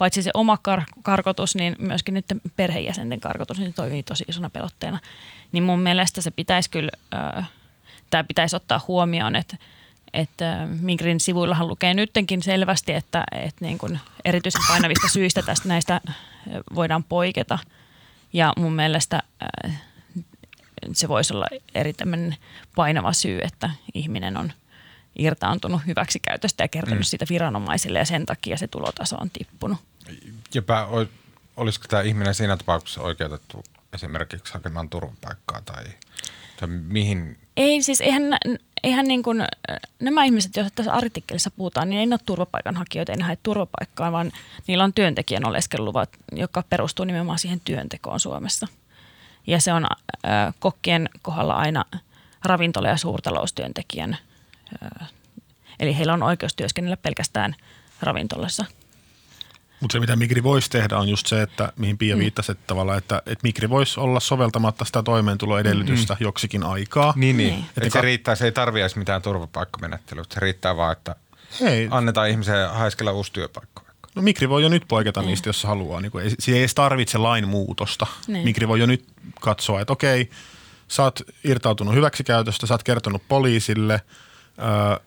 Paitsi 0.00 0.22
se 0.22 0.30
oma 0.34 0.58
kar- 0.68 1.00
karkotus, 1.02 1.54
niin 1.54 1.76
myöskin 1.78 2.14
nyt 2.14 2.24
perheenjäsenten 2.56 3.20
karkotus 3.20 3.58
niin 3.58 3.74
toimii 3.74 4.02
tosi 4.02 4.24
isona 4.28 4.50
pelotteena. 4.50 4.98
Niin 5.52 5.62
mun 5.62 5.80
mielestä 5.80 6.20
se 6.20 6.30
pitäisi 6.30 6.70
kyllä, 6.70 6.90
tämä 8.10 8.24
pitäisi 8.24 8.56
ottaa 8.56 8.80
huomioon, 8.88 9.36
että 9.36 9.56
että 10.14 10.68
Migrin 10.80 11.20
sivuillahan 11.20 11.68
lukee 11.68 11.94
nyttenkin 11.94 12.42
selvästi, 12.42 12.92
että, 12.92 13.24
että 13.32 13.64
niin 13.64 13.78
kuin 13.78 14.00
erityisen 14.24 14.62
painavista 14.68 15.08
syistä 15.08 15.42
tästä 15.42 15.68
näistä 15.68 16.00
voidaan 16.74 17.04
poiketa. 17.04 17.58
Ja 18.32 18.52
mun 18.56 18.72
mielestä 18.72 19.22
se 20.92 21.08
voisi 21.08 21.34
olla 21.34 21.46
erittäin 21.74 22.36
painava 22.76 23.12
syy, 23.12 23.40
että 23.42 23.70
ihminen 23.94 24.36
on 24.36 24.52
irtaantunut 25.20 25.82
hyväksikäytöstä 25.86 26.64
ja 26.64 26.68
kertonut 26.68 26.98
mm. 26.98 27.04
sitä 27.04 27.24
viranomaisille 27.30 27.98
ja 27.98 28.04
sen 28.04 28.26
takia 28.26 28.56
se 28.56 28.68
tulotaso 28.68 29.16
on 29.16 29.30
tippunut. 29.30 29.78
Jepä, 30.54 30.86
olisiko 31.56 31.86
tämä 31.88 32.02
ihminen 32.02 32.34
siinä 32.34 32.56
tapauksessa 32.56 33.00
oikeutettu 33.00 33.64
esimerkiksi 33.92 34.54
hakemaan 34.54 34.88
turvapaikkaa 34.88 35.62
tai, 35.62 35.84
tai 36.60 36.68
mihin? 36.68 37.38
Ei 37.56 37.82
siis, 37.82 38.00
eihän, 38.00 38.22
eihän 38.82 39.08
niin 39.08 39.22
kuin, 39.22 39.44
nämä 40.00 40.24
ihmiset, 40.24 40.56
joista 40.56 40.74
tässä 40.74 40.92
artikkelissa 40.92 41.50
puhutaan, 41.50 41.90
niin 41.90 42.00
ei 42.00 42.06
ole 42.06 42.20
turvapaikanhakijoita, 42.26 43.12
ei 43.12 43.18
ne 43.18 43.24
hae 43.24 43.38
turvapaikkaa, 43.42 44.12
vaan 44.12 44.32
niillä 44.66 44.84
on 44.84 44.92
työntekijän 44.92 45.46
oleskeluluvat, 45.46 46.10
joka 46.32 46.64
perustuu 46.70 47.04
nimenomaan 47.04 47.38
siihen 47.38 47.60
työntekoon 47.60 48.20
Suomessa– 48.20 48.68
ja 49.46 49.60
se 49.60 49.72
on 49.72 49.84
äh, 49.84 50.54
kokkien 50.58 51.08
kohdalla 51.22 51.54
aina 51.54 51.84
ravintola- 52.44 52.88
ja 52.88 52.96
suurtaloustyöntekijän. 52.96 54.16
Eli 55.80 55.96
heillä 55.96 56.12
on 56.12 56.22
oikeus 56.22 56.54
työskennellä 56.54 56.96
pelkästään 56.96 57.54
ravintolassa. 58.02 58.64
Mutta 59.80 59.92
se, 59.92 60.00
mitä 60.00 60.16
Migri 60.16 60.42
voisi 60.42 60.70
tehdä, 60.70 60.98
on 60.98 61.08
just 61.08 61.26
se, 61.26 61.42
että 61.42 61.72
mihin 61.76 61.98
Pia 61.98 62.16
mm. 62.16 62.20
viittasi, 62.20 62.52
että, 62.52 62.64
tavallaan, 62.66 62.98
että, 62.98 63.22
että 63.26 63.42
Migri 63.42 63.70
voisi 63.70 64.00
olla 64.00 64.20
soveltamatta 64.20 64.84
sitä 64.84 65.02
toimeentuloedellytystä 65.02 66.14
mm. 66.14 66.24
joksikin 66.24 66.62
aikaa. 66.62 67.12
Niin, 67.16 67.36
niin. 67.36 67.54
niin. 67.54 67.66
Että 67.76 67.90
se 67.90 68.00
riittää, 68.00 68.34
se 68.34 68.44
ei 68.44 68.52
tarvitse 68.52 68.98
mitään 68.98 69.22
turvapaikkamenettelyä. 69.22 70.24
Se 70.32 70.40
riittää 70.40 70.76
vaan, 70.76 70.92
että 70.92 71.16
Hei. 71.60 71.88
annetaan 71.90 72.28
ihmisen 72.28 72.70
haiskella 72.70 73.12
uusi 73.12 73.32
työpaikka. 73.32 73.82
No 74.14 74.22
Mikri 74.22 74.48
voi 74.48 74.62
jo 74.62 74.68
nyt 74.68 74.84
poiketa 74.88 75.22
niistä, 75.22 75.48
jos 75.48 75.64
haluaa. 75.64 76.00
Niin 76.00 76.12
kuin, 76.12 76.24
ei, 76.24 76.34
ei 76.48 76.58
edes 76.58 76.74
tarvitse 76.74 77.18
lain 77.18 77.48
muutosta. 77.48 78.06
Niin. 78.26 78.44
Mikri 78.44 78.68
voi 78.68 78.80
jo 78.80 78.86
nyt 78.86 79.04
katsoa, 79.40 79.80
että 79.80 79.92
okei, 79.92 80.30
sä 80.88 81.02
oot 81.02 81.20
irtautunut 81.44 81.94
hyväksikäytöstä, 81.94 82.66
sä 82.66 82.74
oot 82.74 82.82
kertonut 82.82 83.22
poliisille– 83.28 84.00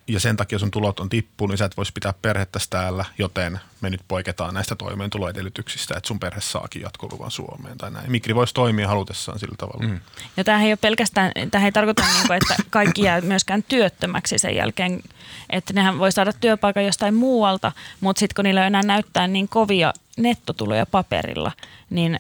ja 0.08 0.20
sen 0.20 0.38
takia 0.38 0.60
sun 0.60 0.72
tulot 0.72 1.00
on 1.00 1.10
tippunut, 1.10 1.52
niin 1.52 1.58
sä 1.58 1.66
et 1.66 1.78
voisi 1.78 1.94
pitää 1.94 2.14
perhettä 2.22 2.60
täällä, 2.70 3.06
joten 3.18 3.60
me 3.82 3.90
nyt 3.90 4.02
poiketaan 4.08 4.54
näistä 4.54 4.76
toimeentuloedellytyksistä, 4.76 5.94
että 5.98 6.08
sun 6.08 6.20
perhe 6.20 6.42
saakin 6.42 6.82
jatkoluvan 6.82 7.32
Suomeen 7.32 7.78
tai 7.78 7.92
näin. 7.92 8.12
Mikri 8.12 8.36
voisi 8.36 8.54
toimia 8.54 8.88
halutessaan 8.88 9.40
sillä 9.40 9.56
tavalla. 9.58 9.88
Mm. 9.88 10.00
Ja 10.38 10.44
tämähän 10.44 10.66
ei 10.66 10.72
ole 10.72 10.78
pelkästään, 10.82 11.32
tämähän 11.52 11.68
ei 11.68 11.72
tarkoita, 11.72 12.04
niin 12.14 12.28
kuin, 12.28 12.38
että 12.38 12.56
kaikki 12.70 13.02
jää 13.02 13.22
myöskään 13.22 13.64
työttömäksi 13.64 14.38
sen 14.38 14.56
jälkeen, 14.56 15.02
että 15.50 15.74
nehän 15.74 16.00
voi 16.00 16.12
saada 16.12 16.34
työpaikan 16.34 16.86
jostain 16.86 17.16
muualta, 17.16 17.72
mutta 18.00 18.20
sitten 18.20 18.36
kun 18.36 18.46
niillä 18.46 18.62
ei 18.62 18.68
enää 18.68 18.84
näyttää 18.84 19.28
niin 19.28 19.48
kovia 19.50 19.94
nettotuloja 20.18 20.86
paperilla, 20.86 21.52
niin 21.90 22.20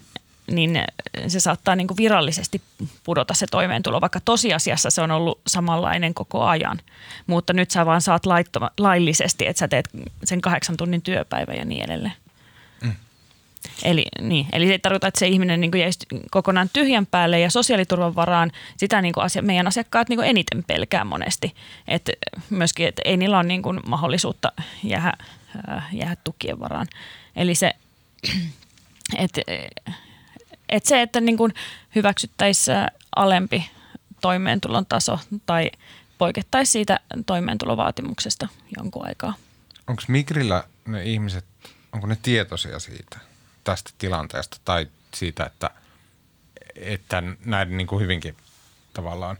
niin 0.51 0.83
se 1.27 1.39
saattaa 1.39 1.75
niin 1.75 1.87
kuin 1.87 1.97
virallisesti 1.97 2.61
pudota 3.03 3.33
se 3.33 3.45
toimeentulo, 3.51 4.01
vaikka 4.01 4.19
tosiasiassa 4.19 4.89
se 4.89 5.01
on 5.01 5.11
ollut 5.11 5.41
samanlainen 5.47 6.13
koko 6.13 6.43
ajan. 6.43 6.79
Mutta 7.27 7.53
nyt 7.53 7.71
sä 7.71 7.85
vaan 7.85 8.01
saat 8.01 8.25
laittoma, 8.25 8.71
laillisesti, 8.77 9.47
että 9.47 9.59
sä 9.59 9.67
teet 9.67 9.89
sen 10.23 10.41
kahdeksan 10.41 10.77
tunnin 10.77 11.01
työpäivä 11.01 11.53
ja 11.53 11.65
niin 11.65 11.83
edelleen. 11.83 12.13
Mm. 12.81 12.95
Eli, 13.83 14.05
niin, 14.21 14.47
eli 14.51 14.65
se 14.65 14.71
ei 14.71 14.79
tarkoita, 14.79 15.07
että 15.07 15.19
se 15.19 15.27
ihminen 15.27 15.61
niin 15.61 15.77
jäisi 15.79 15.99
kokonaan 16.31 16.69
tyhjän 16.73 17.05
päälle 17.05 17.39
ja 17.39 17.49
sosiaaliturvan 17.49 18.15
varaan. 18.15 18.51
Sitä 18.77 19.01
niin 19.01 19.13
kuin 19.13 19.23
asia, 19.23 19.41
meidän 19.41 19.67
asiakkaat 19.67 20.09
niin 20.09 20.17
kuin 20.17 20.29
eniten 20.29 20.63
pelkää 20.63 21.03
monesti. 21.03 21.55
Et 21.87 22.09
myöskin, 22.49 22.87
että 22.87 23.01
ei 23.05 23.17
niillä 23.17 23.37
ole 23.37 23.47
niin 23.47 23.61
kuin 23.61 23.79
mahdollisuutta 23.87 24.51
jäädä, 24.83 25.13
jäädä 25.91 26.17
tukien 26.23 26.59
varaan. 26.59 26.87
Eli 27.35 27.55
se, 27.55 27.73
että 29.17 29.41
et 30.73 30.85
se, 30.85 31.01
että 31.01 31.21
niin 31.21 31.37
kuin 31.37 31.53
hyväksyttäisiin 31.95 32.77
alempi 33.15 33.69
toimeentulon 34.21 34.85
taso 34.85 35.19
tai 35.45 35.71
poikettaisiin 36.17 36.71
siitä 36.71 36.99
toimeentulovaatimuksesta 37.25 38.47
jonkun 38.77 39.07
aikaa. 39.07 39.33
Onko 39.87 40.03
Migrillä 40.07 40.63
ne 40.85 41.03
ihmiset, 41.03 41.45
onko 41.91 42.07
ne 42.07 42.17
tietoisia 42.21 42.79
siitä, 42.79 43.17
tästä 43.63 43.91
tilanteesta 43.97 44.57
tai 44.65 44.87
siitä, 45.15 45.45
että, 45.45 45.69
että 46.75 47.23
näiden 47.45 47.77
niin 47.77 47.87
kuin 47.87 48.01
hyvinkin 48.01 48.37
tavallaan 48.93 49.37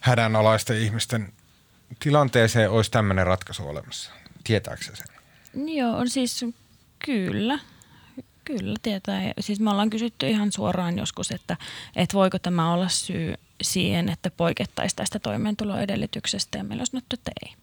hädänalaisten 0.00 0.78
ihmisten 0.78 1.32
tilanteeseen 1.98 2.70
olisi 2.70 2.90
tämmöinen 2.90 3.26
ratkaisu 3.26 3.68
olemassa? 3.68 4.10
Tietääkö 4.44 4.84
se 4.84 4.96
sen? 4.96 5.06
Joo, 5.76 6.06
siis 6.06 6.44
kyllä. 6.98 7.58
Kyllä, 8.48 8.76
tietää. 8.82 9.20
Siis 9.40 9.60
me 9.60 9.70
ollaan 9.70 9.90
kysytty 9.90 10.28
ihan 10.28 10.52
suoraan 10.52 10.98
joskus, 10.98 11.30
että, 11.30 11.56
että 11.96 12.14
voiko 12.14 12.38
tämä 12.38 12.72
olla 12.72 12.88
syy 12.88 13.34
siihen, 13.62 14.08
että 14.08 14.30
poikettaisiin 14.30 14.96
tästä 14.96 15.18
toimeentuloedellytyksestä 15.18 16.58
ja 16.58 16.64
meillä 16.64 16.82
on 16.82 16.86
sanottu, 16.86 17.16
että 17.16 17.30
ei. 17.44 17.54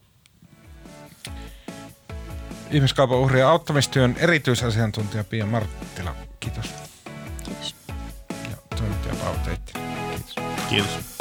Ihmiskaupan 2.71 3.17
uhrien 3.17 3.47
auttamistyön 3.47 4.15
erityisasiantuntija 4.19 5.23
Pia 5.23 5.45
Marttila, 5.45 6.15
kiitos. 6.39 6.73
Kiitos. 7.43 7.75
Ja 8.29 8.77
toimittaja 8.77 9.15
Paavo 9.15 9.37
Kiitos. 9.45 10.35
Kiitos. 10.69 11.14